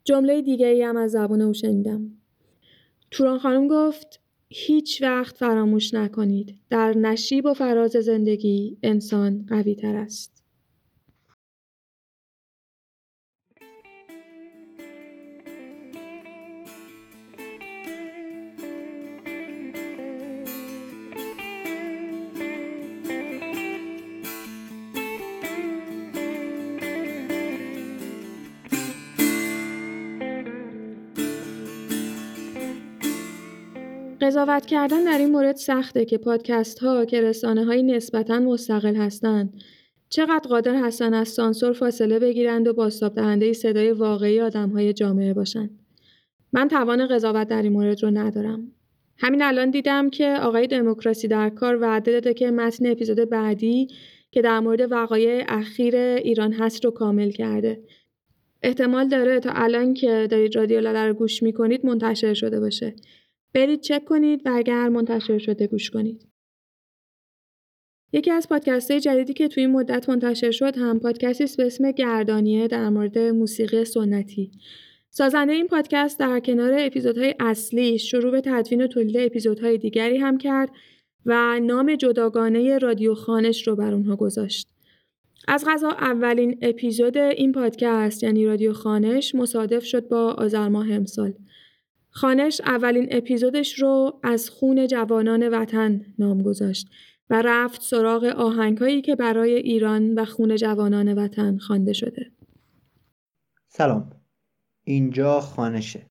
جمله 0.06 0.42
دیگه 0.42 0.66
ای 0.66 0.82
هم 0.82 0.96
از 0.96 1.10
زبان 1.10 1.42
او 1.42 1.52
شنیدم. 1.52 2.10
توران 3.10 3.38
خانم 3.38 3.68
گفت 3.68 4.20
هیچ 4.48 5.02
وقت 5.02 5.36
فراموش 5.36 5.94
نکنید 5.94 6.54
در 6.70 6.92
نشیب 6.96 7.46
و 7.46 7.54
فراز 7.54 7.90
زندگی 7.90 8.78
انسان 8.82 9.46
قوی 9.48 9.74
تر 9.74 9.96
است. 9.96 10.35
قضاوت 34.26 34.66
کردن 34.66 35.04
در 35.04 35.18
این 35.18 35.30
مورد 35.30 35.56
سخته 35.56 36.04
که 36.04 36.18
پادکست 36.18 36.78
ها 36.78 37.04
که 37.04 37.20
رسانه 37.20 37.64
های 37.64 37.82
نسبتا 37.82 38.40
مستقل 38.40 38.94
هستند 38.94 39.62
چقدر 40.08 40.48
قادر 40.48 40.74
هستن 40.74 41.14
از 41.14 41.28
سانسور 41.28 41.72
فاصله 41.72 42.18
بگیرند 42.18 42.68
و 42.68 42.72
باستاب 42.72 43.14
دهنده 43.14 43.52
صدای 43.52 43.92
واقعی 43.92 44.40
آدم 44.40 44.70
های 44.70 44.92
جامعه 44.92 45.34
باشند. 45.34 45.70
من 46.52 46.68
توان 46.68 47.06
قضاوت 47.06 47.48
در 47.48 47.62
این 47.62 47.72
مورد 47.72 48.02
رو 48.02 48.10
ندارم. 48.10 48.72
همین 49.18 49.42
الان 49.42 49.70
دیدم 49.70 50.10
که 50.10 50.36
آقای 50.42 50.66
دموکراسی 50.66 51.28
در 51.28 51.48
کار 51.50 51.80
وعده 51.80 52.12
داده 52.12 52.34
که 52.34 52.50
متن 52.50 52.86
اپیزود 52.86 53.30
بعدی 53.30 53.88
که 54.30 54.42
در 54.42 54.60
مورد 54.60 54.92
وقایع 54.92 55.44
اخیر 55.48 55.96
ایران 55.96 56.52
هست 56.52 56.84
رو 56.84 56.90
کامل 56.90 57.30
کرده. 57.30 57.80
احتمال 58.62 59.08
داره 59.08 59.40
تا 59.40 59.50
الان 59.54 59.94
که 59.94 60.26
دارید 60.30 60.56
رادیو 60.56 60.80
لاله 60.80 61.08
رو 61.08 61.14
گوش 61.14 61.42
می‌کنید 61.42 61.86
منتشر 61.86 62.34
شده 62.34 62.60
باشه. 62.60 62.94
برید 63.54 63.80
چک 63.80 64.04
کنید 64.04 64.46
و 64.46 64.50
اگر 64.54 64.88
منتشر 64.88 65.38
شده 65.38 65.66
گوش 65.66 65.90
کنید. 65.90 66.26
یکی 68.12 68.30
از 68.30 68.48
پادکست 68.48 68.90
های 68.90 69.00
جدیدی 69.00 69.32
که 69.32 69.48
توی 69.48 69.62
این 69.62 69.72
مدت 69.72 70.08
منتشر 70.08 70.50
شد 70.50 70.78
هم 70.78 71.00
پادکستی 71.00 71.44
است 71.44 71.56
به 71.56 71.66
اسم 71.66 71.90
گردانیه 71.90 72.68
در 72.68 72.88
مورد 72.88 73.18
موسیقی 73.18 73.84
سنتی. 73.84 74.50
سازنده 75.10 75.52
این 75.52 75.66
پادکست 75.66 76.18
در 76.18 76.40
کنار 76.40 76.74
اپیزودهای 76.78 77.34
اصلی 77.40 77.98
شروع 77.98 78.30
به 78.30 78.40
تدوین 78.40 78.82
و 78.82 78.86
تولید 78.86 79.16
اپیزودهای 79.16 79.78
دیگری 79.78 80.16
هم 80.16 80.38
کرد 80.38 80.70
و 81.26 81.60
نام 81.60 81.94
جداگانه 81.94 82.78
رادیو 82.78 83.14
خانش 83.14 83.68
رو 83.68 83.76
بر 83.76 83.94
اونها 83.94 84.16
گذاشت. 84.16 84.68
از 85.48 85.64
غذا 85.68 85.88
اولین 85.88 86.58
اپیزود 86.62 87.18
این 87.18 87.52
پادکست 87.52 88.22
یعنی 88.22 88.46
رادیو 88.46 88.72
خانش 88.72 89.34
مصادف 89.34 89.84
شد 89.84 90.08
با 90.08 90.32
آذر 90.32 90.68
ماه 90.68 90.92
امسال. 90.92 91.34
خانش 92.16 92.60
اولین 92.60 93.08
اپیزودش 93.10 93.78
رو 93.78 94.20
از 94.22 94.50
خون 94.50 94.86
جوانان 94.86 95.48
وطن 95.48 96.00
نام 96.18 96.42
گذاشت 96.42 96.88
و 97.30 97.42
رفت 97.44 97.82
سراغ 97.82 98.24
آهنگهایی 98.24 99.02
که 99.02 99.16
برای 99.16 99.54
ایران 99.54 100.14
و 100.14 100.24
خون 100.24 100.56
جوانان 100.56 101.14
وطن 101.14 101.58
خوانده 101.58 101.92
شده. 101.92 102.32
سلام. 103.68 104.10
اینجا 104.84 105.40
خانشه. 105.40 106.06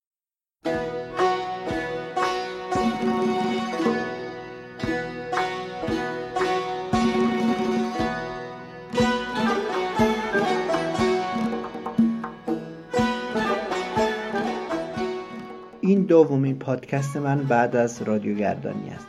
دومین 16.08 16.60
پادکست 16.60 17.18
من 17.18 17.44
بعد 17.44 17.76
از 17.76 18.02
رادیو 18.02 18.36
گردانی 18.36 18.90
است. 18.90 19.08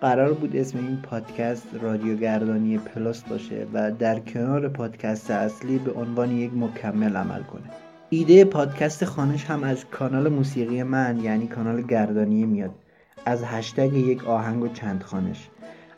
قرار 0.00 0.32
بود 0.32 0.56
اسم 0.56 0.78
این 0.78 0.96
پادکست 0.96 1.66
رادیو 1.82 2.16
گردانی 2.16 2.78
پلاس 2.78 3.22
باشه 3.22 3.66
و 3.72 3.92
در 3.92 4.20
کنار 4.20 4.68
پادکست 4.68 5.30
اصلی 5.30 5.78
به 5.78 5.92
عنوان 5.92 6.30
یک 6.30 6.50
مکمل 6.54 7.16
عمل 7.16 7.42
کنه. 7.42 7.62
ایده 8.10 8.44
پادکست 8.44 9.04
خانش 9.04 9.44
هم 9.44 9.64
از 9.64 9.84
کانال 9.84 10.28
موسیقی 10.28 10.82
من 10.82 11.20
یعنی 11.20 11.46
کانال 11.46 11.82
گردانی 11.82 12.46
میاد. 12.46 12.74
از 13.26 13.44
هشتگ 13.44 13.92
یک 13.92 14.28
آهنگ 14.28 14.62
و 14.62 14.68
چند 14.68 15.02
خانش. 15.02 15.48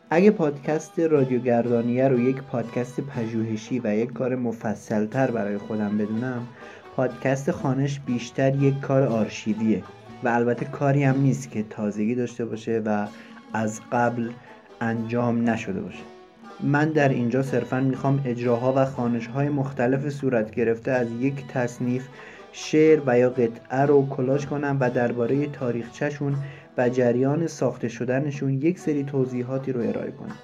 اگه 0.09 0.31
پادکست 0.31 0.99
رادیو 0.99 1.39
گردانیه 1.39 2.07
رو 2.07 2.19
یک 2.19 2.41
پادکست 2.41 3.01
پژوهشی 3.01 3.81
و 3.83 3.95
یک 3.95 4.13
کار 4.13 4.35
مفصلتر 4.35 5.31
برای 5.31 5.57
خودم 5.57 5.97
بدونم 5.97 6.47
پادکست 6.95 7.51
خانش 7.51 7.99
بیشتر 7.99 8.55
یک 8.55 8.79
کار 8.79 9.03
آرشیویه. 9.03 9.83
و 10.23 10.27
البته 10.27 10.65
کاری 10.65 11.03
هم 11.03 11.21
نیست 11.21 11.51
که 11.51 11.63
تازگی 11.63 12.15
داشته 12.15 12.45
باشه 12.45 12.81
و 12.85 13.07
از 13.53 13.81
قبل 13.91 14.29
انجام 14.81 15.49
نشده 15.49 15.81
باشه. 15.81 16.03
من 16.63 16.89
در 16.89 17.09
اینجا 17.09 17.43
صرفا 17.43 17.79
می‌خوام 17.79 18.21
اجراها 18.25 18.73
و 18.75 18.85
خانشهای 18.85 19.49
مختلف 19.49 20.09
صورت 20.09 20.51
گرفته 20.51 20.91
از 20.91 21.07
یک 21.11 21.47
تصنیف 21.47 22.07
شعر 22.51 23.01
و 23.05 23.19
یا 23.19 23.29
قطعه 23.29 23.79
رو 23.79 24.07
کلاش 24.09 24.45
کنم 24.45 24.77
و 24.79 24.89
درباره 24.89 25.47
تاریخچهشون 25.47 26.35
و 26.77 26.89
جریان 26.89 27.47
ساخته 27.47 27.87
شدنشون 27.87 28.53
یک 28.53 28.79
سری 28.79 29.03
توضیحاتی 29.03 29.71
رو 29.71 29.81
ارائه 29.81 30.11
کنم. 30.11 30.35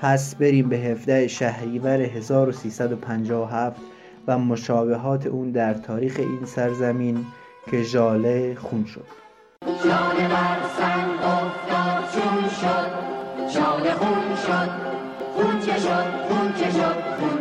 پس 0.00 0.34
بریم 0.34 0.68
به 0.68 0.76
17 0.76 1.28
شهریور 1.28 2.00
1357 2.00 3.80
و 4.26 4.38
مشابهات 4.38 5.26
اون 5.26 5.50
در 5.50 5.74
تاریخ 5.74 6.16
این 6.18 6.44
سرزمین 6.46 7.24
که 7.70 7.82
ژاله 7.82 8.54
خون 8.54 8.84
شد. 8.84 9.06
ژاله 9.84 10.28
بر 10.28 10.58
سنگ 10.78 11.22
افتاد 11.22 12.04
چون 12.12 12.48
شد. 12.48 12.90
ژاله 13.54 13.94
خون 13.94 14.36
شد. 14.46 14.70
خون 15.34 15.60
چه 15.60 15.78
شد 15.78 16.28
خون 16.28 16.52
چه 16.52 16.70
شد 16.70 16.96
خون 17.18 17.39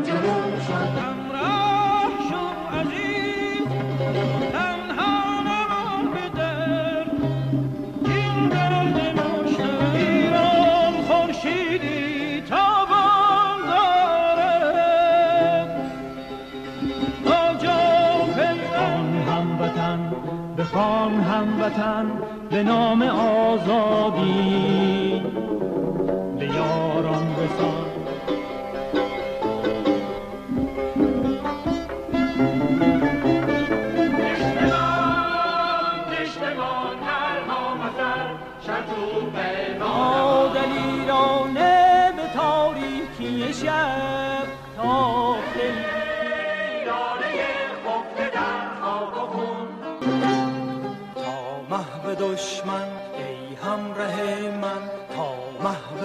به 22.59 22.63
نام 22.63 23.01
آزادی. 23.01 24.88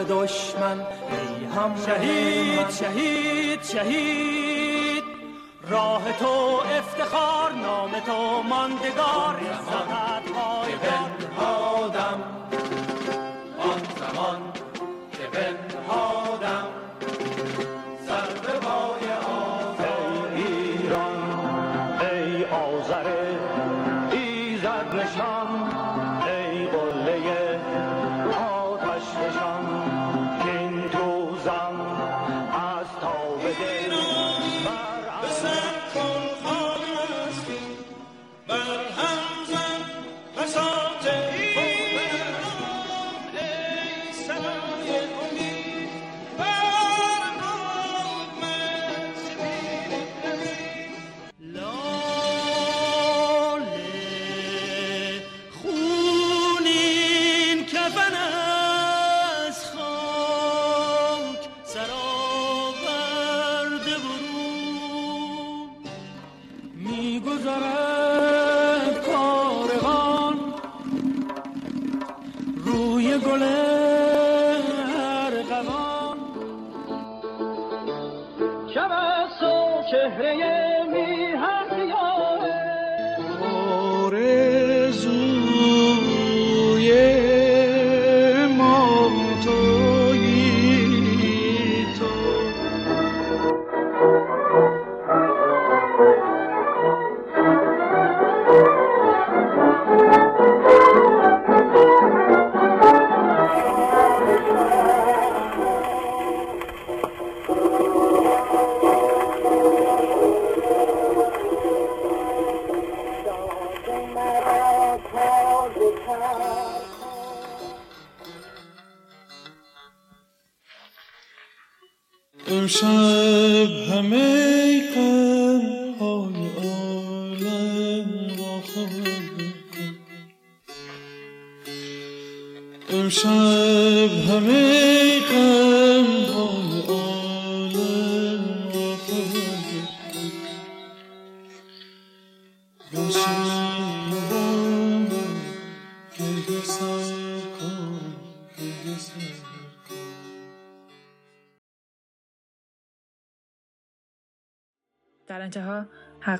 دشمن 0.09 0.81
ای 0.81 1.45
هم 1.45 1.75
شهید 1.87 2.71
شهید 2.71 3.63
شهید. 3.63 5.05
راه 5.71 6.19
تو 6.19 6.61
افتخار 6.79 7.53
نام 7.53 7.91
تو 8.07 8.43
ماندگار. 8.43 9.41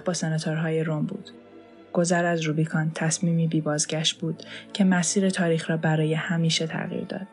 با 0.05 0.13
سناتورهای 0.13 0.85
روم 0.85 1.03
بود. 1.03 1.31
گذر 1.93 2.25
از 2.25 2.41
روبیکان 2.41 2.91
تصمیمی 2.95 3.47
بی 3.47 3.61
بازگشت 3.61 4.21
بود 4.21 4.43
که 4.73 4.85
مسیر 4.85 5.31
تاریخ 5.31 5.71
را 5.71 5.77
برای 5.77 6.15
همیشه 6.15 6.67
تغییر 6.67 7.05
داد. 7.05 7.27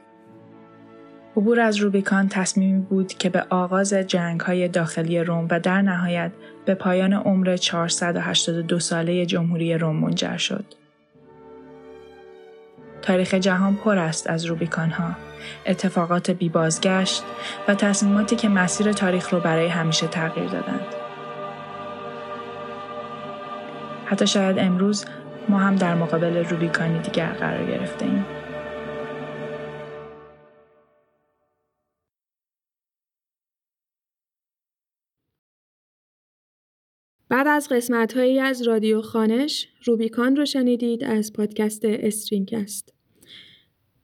عبور 1.37 1.59
از 1.59 1.77
روبیکان 1.77 2.27
تصمیمی 2.27 2.81
بود 2.81 3.13
که 3.13 3.29
به 3.29 3.45
آغاز 3.49 3.93
جنگ 3.93 4.41
های 4.41 4.67
داخلی 4.67 5.19
روم 5.19 5.47
و 5.49 5.59
در 5.59 5.81
نهایت 5.81 6.31
به 6.65 6.75
پایان 6.75 7.13
عمر 7.13 7.57
482 7.57 8.79
ساله 8.79 9.25
جمهوری 9.25 9.77
روم 9.77 9.95
منجر 9.95 10.37
شد. 10.37 10.65
تاریخ 13.01 13.33
جهان 13.33 13.75
پر 13.75 13.97
است 13.97 14.29
از 14.29 14.45
روبیکان 14.45 14.89
ها، 14.89 15.15
اتفاقات 15.65 16.31
بی 16.31 16.49
بازگشت 16.49 17.23
و 17.67 17.75
تصمیماتی 17.75 18.35
که 18.35 18.49
مسیر 18.49 18.91
تاریخ 18.91 19.33
را 19.33 19.39
برای 19.39 19.67
همیشه 19.67 20.07
تغییر 20.07 20.47
دادند. 20.47 21.00
حتی 24.11 24.27
شاید 24.27 24.59
امروز 24.59 25.05
ما 25.49 25.59
هم 25.59 25.75
در 25.75 25.95
مقابل 25.95 26.37
روبیکانی 26.37 26.99
دیگر 26.99 27.33
قرار 27.33 27.65
گرفته 27.65 28.05
ایم. 28.05 28.25
بعد 37.29 37.47
از 37.47 37.67
قسمت 37.71 38.17
هایی 38.17 38.39
از 38.39 38.61
رادیو 38.61 39.01
خانش 39.01 39.67
روبیکان 39.85 40.35
رو 40.35 40.45
شنیدید 40.45 41.03
از 41.03 41.33
پادکست 41.33 41.85
استرینکست. 41.85 42.93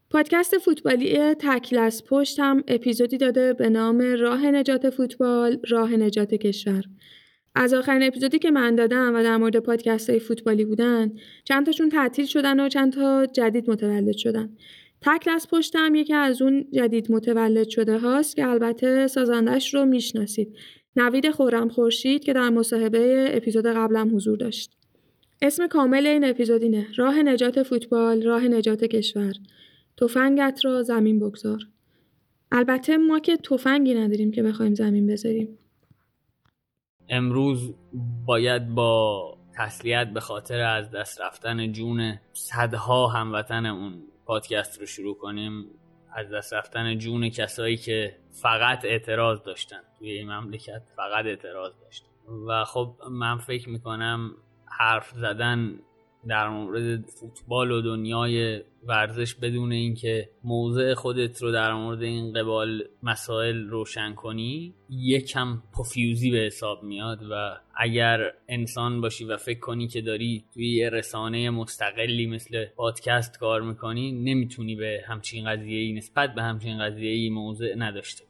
پادکست 0.10 0.58
فوتبالی 0.58 1.34
تکل 1.34 1.78
از 1.78 2.04
پشت 2.06 2.39
هم 2.39 2.63
اپیزودی 2.67 3.17
داده 3.17 3.54
به 3.54 3.70
نام 3.70 4.02
راه 4.20 4.46
نجات 4.46 4.89
فوتبال، 4.89 5.60
راه 5.70 5.91
نجات 5.96 6.34
کشور. 6.34 6.84
از 7.60 7.74
آخرین 7.74 8.04
اپیزودی 8.04 8.39
که 8.39 8.52
من 8.52 8.76
دادم 8.76 9.15
و 9.15 9.24
در 9.24 9.38
مورد 9.38 9.58
پادکست 9.58 10.10
های 10.10 10.20
فوتبالی 10.20 10.65
بودن 10.65 11.12
چند 11.43 11.65
تاشون 11.65 11.89
تعطیل 11.89 12.26
شدن 12.26 12.60
و 12.60 12.70
چند 12.70 12.93
تا 12.93 13.26
جدید 13.26 13.70
متولد 13.70 14.17
شدن. 14.17 14.50
تکل 15.02 15.32
از 15.32 15.48
پشتم 15.52 15.96
یکی 15.96 16.13
از 16.13 16.41
اون 16.41 16.65
جدید 16.72 17.12
متولد 17.12 17.70
شده 17.70 17.98
هاست 17.98 18.36
که 18.36 18.48
البته 18.48 19.08
سازندش 19.08 19.74
رو 19.74 19.86
می‌شناسید. 19.86 20.56
نوید 20.96 21.32
خورم 21.32 21.70
خورشید 21.70 22.24
که 22.24 22.34
در 22.34 22.50
مصاحبه 22.50 23.32
اپیزود 23.34 23.65
قبلم 23.65 24.15
حضور 24.15 24.38
داشت. 24.38 24.72
اسم 25.41 25.67
کامل 25.67 26.06
این 26.06 26.24
اپیزود 26.24 26.63
اینه 26.63 26.88
راه 26.96 27.24
نجات 27.24 27.63
فوتبال 27.63 28.24
راه 28.24 28.48
نجات 28.48 28.84
کشور. 28.84 29.34
تفنگت 29.98 30.65
را 30.65 30.84
زمین 30.84 31.20
بگذار. 31.20 31.60
البته 32.52 32.98
ما 32.98 33.20
که 33.20 33.38
تفنگی 33.38 33.93
نداریم 33.93 34.32
که 34.32 34.43
بخوایم 34.43 34.76
زمین 34.76 35.08
بذاریم. 35.08 35.58
امروز 37.10 37.76
باید 38.26 38.70
با 38.70 39.38
تسلیت 39.58 40.08
به 40.08 40.20
خاطر 40.20 40.62
از 40.62 40.91
دست 40.91 41.22
رفتن 41.22 41.72
جون 41.72 42.20
صدها 42.34 43.08
هموطنمون 43.08 44.04
پادکست 44.26 44.80
رو 44.80 44.86
شروع 44.86 45.17
کنیم. 45.17 45.65
از 46.13 46.34
دست 46.34 46.54
رفتن 46.54 46.98
جون 46.98 47.30
کسایی 47.30 47.78
که 47.78 48.17
فقط 48.41 48.86
اعتراض 48.86 49.41
داشتن. 49.41 49.82
توی 50.00 50.12
این 50.12 50.32
مملکت 50.32 50.82
فقط 50.96 51.26
اعتراض 51.26 51.74
داشتن. 51.82 52.08
و 52.48 52.63
خب 52.63 52.96
من 53.12 53.38
فکر 53.38 53.70
می‌کنم 53.70 54.32
حرف 54.65 55.10
زدن 55.10 55.80
در 56.28 56.50
مورد 56.50 57.06
فوتبال 57.06 57.72
و 57.72 57.82
دنیای 57.82 58.62
ورزش 58.88 59.36
بدون 59.36 59.72
اینکه 59.72 60.30
موضع 60.44 60.94
خودت 60.94 61.42
رو 61.42 61.52
در 61.52 61.74
مورد 61.74 62.02
این 62.02 62.34
قبال 62.34 62.84
مسائل 63.04 63.68
روشن 63.68 64.13
کنی 64.13 64.74
یکم 64.90 65.63
پفیوزی 65.80 66.32
به 66.32 66.38
حساب 66.38 66.84
میاد 66.84 67.20
و 67.32 67.58
اگر 67.76 68.20
انسان 68.48 69.02
باشی 69.02 69.26
و 69.26 69.38
فکر 69.38 69.60
کنی 69.60 69.88
که 69.88 70.02
داری 70.02 70.44
توی 70.54 70.70
یه 70.74 70.90
رسانه 70.90 71.50
مستقلی 71.50 72.26
مثل 72.26 72.66
پادکست 72.66 73.40
کار 73.40 73.62
می‌کنی 73.62 74.12
نمی‌تونی 74.12 74.76
به 74.76 75.04
همچین 75.08 75.46
قضیه 75.46 75.98
نسبت 75.98 76.36
به 76.36 76.44
همچین 76.44 76.80
قضیه 76.80 77.32
موضع 77.32 77.76
نداشته 77.78 78.27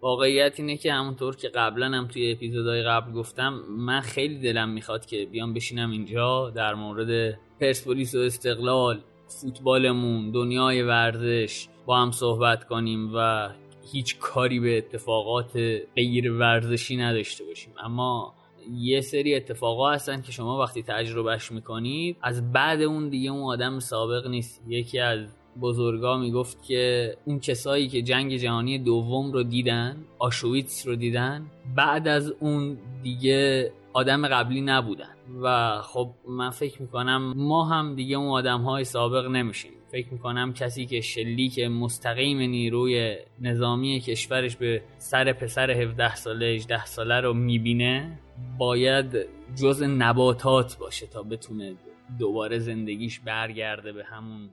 واقعیت 0.00 0.60
اینه 0.60 0.76
که 0.76 0.92
همونطور 0.92 1.36
که 1.36 1.48
قبلا 1.48 1.86
هم 1.86 2.06
توی 2.06 2.32
اپیزودهای 2.32 2.82
قبل 2.82 3.12
گفتم 3.12 3.60
من 3.68 4.00
خیلی 4.00 4.38
دلم 4.38 4.68
می‌خواد 4.68 5.06
که 5.06 5.26
بیام 5.26 5.54
بشینم 5.54 5.90
اینجا 5.90 6.50
در 6.50 6.74
مورد 6.74 7.38
پرسپولیس 7.60 8.14
و 8.14 8.18
استقلال 8.18 9.00
فوتبالمون 9.28 10.30
دنیای 10.30 10.82
ورزش 10.82 11.68
با 11.86 11.98
هم 11.98 12.10
صحبت 12.10 12.64
کنیم 12.64 13.10
و 13.14 13.48
هیچ 13.92 14.18
کاری 14.18 14.60
به 14.60 14.78
اتفاقات 14.78 15.56
غیر 15.96 16.32
ورزشی 16.32 16.96
نداشته 16.96 17.44
باشیم. 17.44 17.72
اما 17.84 18.34
یه 18.72 19.00
سری 19.00 19.34
اتفاقا 19.34 19.90
هستن 19.90 20.22
که 20.22 20.32
شما 20.32 20.58
وقتی 20.58 20.82
تجربهش 20.82 21.52
می‌کنید 21.52 22.16
از 22.22 22.52
بعد 22.52 22.82
اون 22.82 23.08
دیگه 23.08 23.30
اون 23.30 23.42
آدم 23.42 23.78
سابق 23.78 24.26
نیست. 24.26 24.62
یکی 24.68 24.98
از 24.98 25.35
بزرگا 25.60 26.16
می‌گفت 26.16 26.62
که 26.62 27.14
اون 27.24 27.40
کسایی 27.40 27.88
که 27.88 28.02
جنگ 28.02 28.36
جهانی 28.36 28.78
دوم 28.78 29.32
رو 29.32 29.42
دیدن 29.42 29.96
آشویتس 30.18 30.86
رو 30.86 30.96
دیدن 30.96 31.46
بعد 31.76 32.08
از 32.08 32.32
اون 32.40 32.78
دیگه 33.02 33.72
آدم 33.92 34.28
قبلی 34.28 34.60
نبودن. 34.60 35.16
و 35.42 35.78
خب 35.82 36.10
من 36.28 36.50
فکر 36.50 36.82
می‌کنم 36.82 37.32
ما 37.36 37.64
هم 37.64 37.94
دیگه 37.94 38.16
اون 38.16 38.28
آدم 38.28 38.60
های 38.60 38.84
سابق 38.84 39.26
نمیشیم. 39.26 39.70
فکر 39.92 40.12
می‌کنم 40.12 40.52
کسی 40.52 40.86
که 40.86 41.00
شلیک 41.00 41.58
مستقیم 41.58 42.38
نیروی 42.38 43.16
نظامی 43.40 44.00
کشورش 44.00 44.56
به 44.56 44.82
سر 44.98 45.32
پسر 45.32 45.70
17 45.70 46.14
ساله 46.14 46.46
18 46.46 46.84
ساله 46.86 47.20
رو 47.20 47.34
می‌بینه 47.34 48.18
باید 48.58 49.26
جز 49.56 49.82
نباتات 49.82 50.78
باشه 50.78 51.06
تا 51.06 51.22
بتونه 51.22 51.74
دوباره 52.18 52.58
زندگیش 52.58 53.20
برگرده 53.20 53.92
به 53.92 54.04
همون 54.04 54.50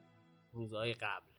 روزهای 0.54 0.93
قبل 0.93 1.34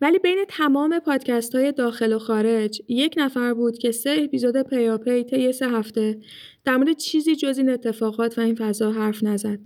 ولی 0.00 0.18
بین 0.18 0.44
تمام 0.48 0.98
پادکست 0.98 1.54
های 1.54 1.72
داخل 1.72 2.12
و 2.12 2.18
خارج 2.18 2.82
یک 2.88 3.14
نفر 3.16 3.54
بود 3.54 3.78
که 3.78 3.92
سه 3.92 4.16
اپیزود 4.24 4.62
پیاپی 4.62 5.24
طی 5.24 5.52
سه 5.52 5.68
هفته 5.68 6.20
در 6.64 6.76
مورد 6.76 6.96
چیزی 6.96 7.36
جز 7.36 7.58
این 7.58 7.70
اتفاقات 7.70 8.38
و 8.38 8.40
این 8.40 8.54
فضا 8.54 8.92
حرف 8.92 9.22
نزد. 9.22 9.58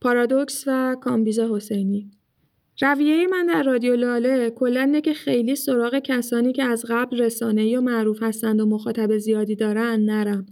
پارادوکس 0.00 0.64
و 0.66 0.96
کامبیز 1.00 1.40
حسینی. 1.40 2.10
رویه 2.80 3.26
من 3.26 3.46
در 3.46 3.62
رادیو 3.62 3.96
لاله 3.96 4.50
کلا 4.50 4.80
اینه 4.80 5.00
که 5.00 5.14
خیلی 5.14 5.56
سراغ 5.56 5.98
کسانی 5.98 6.52
که 6.52 6.64
از 6.64 6.84
قبل 6.88 7.22
رسانه‌ای 7.22 7.76
و 7.76 7.80
معروف 7.80 8.22
هستند 8.22 8.60
و 8.60 8.66
مخاطب 8.66 9.18
زیادی 9.18 9.56
دارن 9.56 10.00
نرم. 10.00 10.46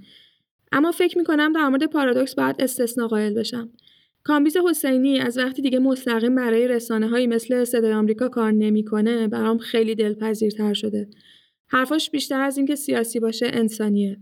اما 0.72 0.92
فکر 0.92 1.18
می‌کنم 1.18 1.52
در 1.52 1.68
مورد 1.68 1.86
پارادوکس 1.86 2.34
باید 2.34 2.56
استثنا 2.58 3.08
قائل 3.08 3.34
بشم. 3.34 3.70
کامبیز 4.26 4.56
حسینی 4.56 5.18
از 5.18 5.38
وقتی 5.38 5.62
دیگه 5.62 5.78
مستقیم 5.78 6.34
برای 6.34 6.68
رسانه 6.68 7.08
هایی 7.08 7.26
مثل 7.26 7.64
صدای 7.64 7.92
آمریکا 7.92 8.28
کار 8.28 8.52
نمی‌کنه 8.52 9.28
برام 9.28 9.58
خیلی 9.58 9.94
دلپذیرتر 9.94 10.74
شده. 10.74 11.08
حرفاش 11.68 12.10
بیشتر 12.10 12.40
از 12.40 12.56
اینکه 12.56 12.74
سیاسی 12.74 13.20
باشه 13.20 13.50
انسانیه. 13.52 14.16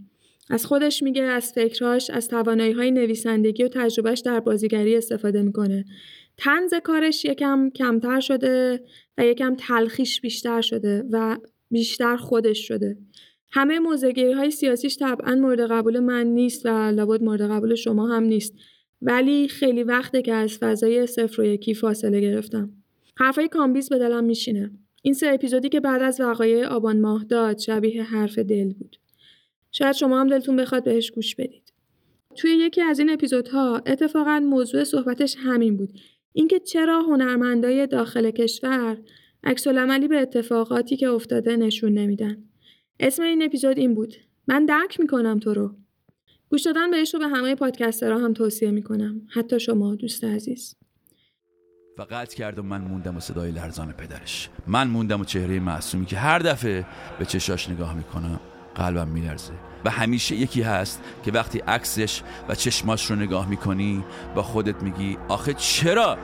از 0.51 0.67
خودش 0.67 1.03
میگه 1.03 1.23
از 1.23 1.53
فکراش 1.53 2.11
از 2.11 2.29
توانایی 2.29 2.73
های 2.73 2.91
نویسندگی 2.91 3.65
و 3.65 3.69
تجربهش 3.69 4.21
در 4.21 4.41
بازیگری 4.41 4.97
استفاده 4.97 5.43
می‌کنه. 5.43 5.85
تنز 6.37 6.75
کارش 6.75 7.25
یکم 7.25 7.71
کمتر 7.71 8.21
شده 8.21 8.81
و 9.19 9.27
یکم 9.27 9.55
تلخیش 9.59 10.21
بیشتر 10.21 10.61
شده 10.61 11.05
و 11.11 11.37
بیشتر 11.71 12.17
خودش 12.17 12.69
شده. 12.69 12.97
همه 13.53 13.79
موزگیری 13.79 14.33
های 14.33 14.51
سیاسیش 14.51 14.97
طبعا 14.97 15.35
مورد 15.35 15.61
قبول 15.61 16.01
من 16.01 16.27
نیست 16.27 16.67
و 16.67 16.69
لابد 16.69 17.23
مورد 17.23 17.43
قبول 17.51 17.75
شما 17.75 18.07
هم 18.09 18.23
نیست. 18.23 18.55
ولی 19.03 19.49
خیلی 19.49 19.83
وقته 19.83 20.23
که 20.23 20.35
از 20.35 20.59
فضای 20.59 21.07
صفر 21.07 21.43
و 21.43 21.45
یکی 21.45 21.75
فاصله 21.75 22.21
گرفتم. 22.21 22.73
حرفای 23.17 23.49
کامبیز 23.49 23.89
به 23.89 23.99
دلم 23.99 24.25
میشینه. 24.25 24.71
این 25.03 25.15
سه 25.15 25.31
اپیزودی 25.35 25.69
که 25.69 25.81
بعد 25.81 26.03
از 26.03 26.21
وقایع 26.21 26.67
آبان 26.67 27.01
ماه 27.01 27.25
داد 27.25 27.59
شبیه 27.59 28.03
حرف 28.03 28.39
دل 28.39 28.73
بود. 28.73 28.97
شاید 29.73 29.93
شما 29.93 30.21
هم 30.21 30.29
دلتون 30.29 30.57
بخواد 30.57 30.85
بهش 30.85 31.11
گوش 31.11 31.35
بدید. 31.35 31.73
توی 32.37 32.51
یکی 32.51 32.83
از 32.83 32.99
این 32.99 33.11
اپیزودها 33.11 33.83
اتفاقا 33.87 34.41
موضوع 34.41 34.85
صحبتش 34.85 35.37
همین 35.39 35.77
بود. 35.77 35.99
اینکه 36.33 36.59
چرا 36.59 37.03
هنرمندای 37.03 37.87
داخل 37.87 38.31
کشور 38.31 38.99
عکس 39.45 39.69
به 39.69 40.21
اتفاقاتی 40.21 40.97
که 40.97 41.09
افتاده 41.09 41.57
نشون 41.57 41.93
نمیدن. 41.93 42.45
اسم 43.01 43.23
این 43.23 43.43
اپیزود 43.43 43.79
این 43.79 43.95
بود. 43.95 44.15
من 44.49 44.67
درک 44.67 45.01
می‌کنم 45.01 45.39
تو 45.39 45.55
رو 45.55 45.75
گوش 46.55 46.63
دادن 46.63 46.91
بهش 46.91 47.15
رو 47.15 47.21
به 47.21 47.29
همه 47.29 47.55
پادکسترها 47.55 48.19
هم 48.19 48.33
توصیه 48.33 48.71
می‌کنم. 48.71 49.21
حتی 49.35 49.61
شما 49.61 49.95
دوست 49.95 50.25
عزیز. 50.25 50.77
و 51.99 52.03
قطع 52.11 52.37
کرد 52.37 52.59
و 52.59 52.63
من 52.63 52.81
موندم 52.81 53.17
و 53.17 53.21
صدای 53.21 53.51
لرزان 53.51 53.93
پدرش. 53.93 54.49
من 54.67 54.89
موندم 54.89 55.21
و 55.21 55.25
چهره 55.25 55.61
معصومی 55.61 56.07
که 56.07 56.17
هر 56.17 56.39
دفعه 56.39 56.87
به 57.19 57.25
چشاش 57.25 57.69
نگاه 57.69 57.95
می‌کنم 57.95 58.41
قلبم 58.75 59.09
میلرزه. 59.09 59.53
و 59.85 59.91
همیشه 59.91 60.37
یکی 60.37 60.63
هست 60.63 61.03
که 61.25 61.33
وقتی 61.33 61.59
عکسش 61.59 62.23
و 62.49 62.55
چشماش 62.55 63.11
رو 63.11 63.17
نگاه 63.17 63.49
می‌کنی 63.49 64.05
با 64.35 64.43
خودت 64.43 64.83
میگی 64.83 65.19
آخه 65.29 65.55
چرا؟ 65.55 66.19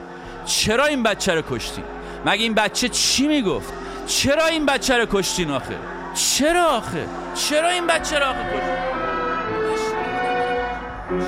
چرا 0.47 0.85
این 0.85 1.03
بچه 1.03 1.35
رو 1.35 1.43
کشتی؟ 1.51 1.83
مگه 2.27 2.43
این 2.43 2.55
بچه 2.55 2.89
چی 2.89 3.27
می‌گفت؟ 3.27 3.73
چرا 4.07 4.47
این 4.47 4.67
بچه 4.67 4.95
رو 4.99 5.07
کشتین 5.11 5.51
آخه؟ 5.51 5.77
چرا 6.15 6.67
آخه؟ 6.67 7.07
چرا 7.35 7.69
این 7.69 7.87
بچه 7.87 8.19
رو 8.19 8.25
آخه 8.25 8.45
کشتین؟ 8.45 9.10
این 11.11 11.21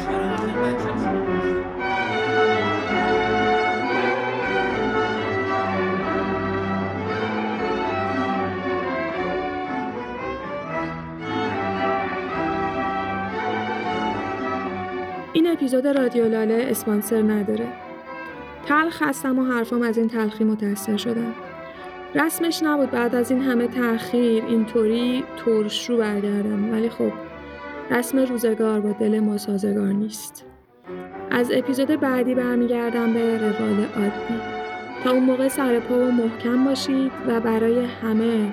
اپیزود 15.46 15.86
رادیو 15.86 16.28
لاله 16.28 16.66
اسپانسر 16.70 17.22
نداره. 17.22 17.68
تلخ 18.66 19.02
هستم 19.02 19.38
و 19.38 19.44
حرفام 19.44 19.82
از 19.82 19.98
این 19.98 20.08
تلخی 20.08 20.44
متأثر 20.44 20.96
شدم. 20.96 21.34
رسمش 22.14 22.62
نبود 22.62 22.90
بعد 22.90 23.14
از 23.14 23.30
این 23.30 23.42
همه 23.42 23.66
تأخیر 23.66 24.44
اینطوری 24.44 25.24
ترش 25.44 25.90
رو 25.90 25.96
برگردم 25.96 26.72
ولی 26.72 26.88
خب 26.88 27.31
رسم 27.90 28.18
روزگار 28.18 28.80
با 28.80 28.92
دل 28.92 29.20
ما 29.20 29.38
سازگار 29.38 29.92
نیست. 29.92 30.46
از 31.30 31.50
اپیزود 31.54 31.88
بعدی 31.88 32.34
برمیگردم 32.34 33.12
به 33.12 33.38
روال 33.38 33.86
عادی. 33.96 34.40
تا 35.04 35.10
اون 35.10 35.22
موقع 35.22 35.48
سر 35.48 35.80
پا 35.80 35.94
و 35.94 36.10
محکم 36.10 36.64
باشید 36.64 37.12
و 37.26 37.40
برای 37.40 37.84
همه 37.84 38.52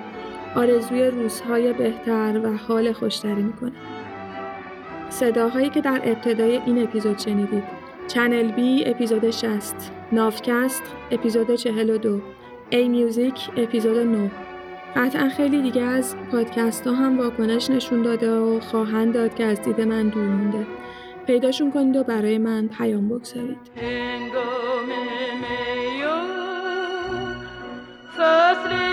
آرزوی 0.56 1.04
روزهای 1.04 1.72
بهتر 1.72 2.40
و 2.44 2.56
حال 2.56 2.92
خوشتری 2.92 3.42
می‌کنم. 3.42 3.72
صداهایی 5.10 5.70
که 5.70 5.80
در 5.80 6.00
ابتدای 6.04 6.60
این 6.66 6.82
اپیزود 6.82 7.18
شنیدید 7.18 7.64
چنل 8.06 8.52
بی 8.52 8.84
اپیزود 8.86 9.30
60 9.30 9.74
نافکست 10.12 10.82
اپیزود 11.10 11.54
42 11.54 12.20
ای 12.70 12.88
میوزیک 12.88 13.48
اپیزود 13.56 13.96
9 13.96 14.30
قطعا 14.96 15.28
خیلی 15.28 15.62
دیگه 15.62 15.82
از 15.82 16.16
پادکست 16.32 16.86
ها 16.86 16.92
هم 16.92 17.18
واکنش 17.18 17.70
نشون 17.70 18.02
داده 18.02 18.32
و 18.32 18.60
خواهند 18.60 19.14
داد 19.14 19.34
که 19.34 19.44
از 19.44 19.62
دید 19.62 19.80
من 19.80 20.08
دور 20.08 20.24
مونده. 20.24 20.66
پیداشون 21.26 21.72
کنید 21.72 21.96
و 21.96 22.04
برای 22.04 22.38
من 22.38 22.68
پیام 22.68 23.08
بگذارید. 23.08 23.58
فصل 28.16 28.90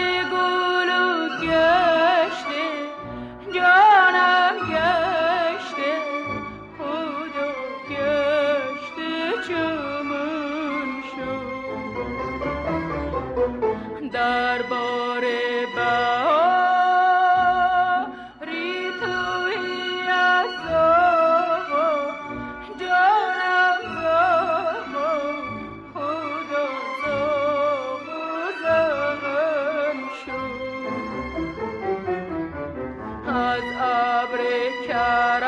از 33.57 33.63
ابر 33.79 34.39
کرم 34.87 35.46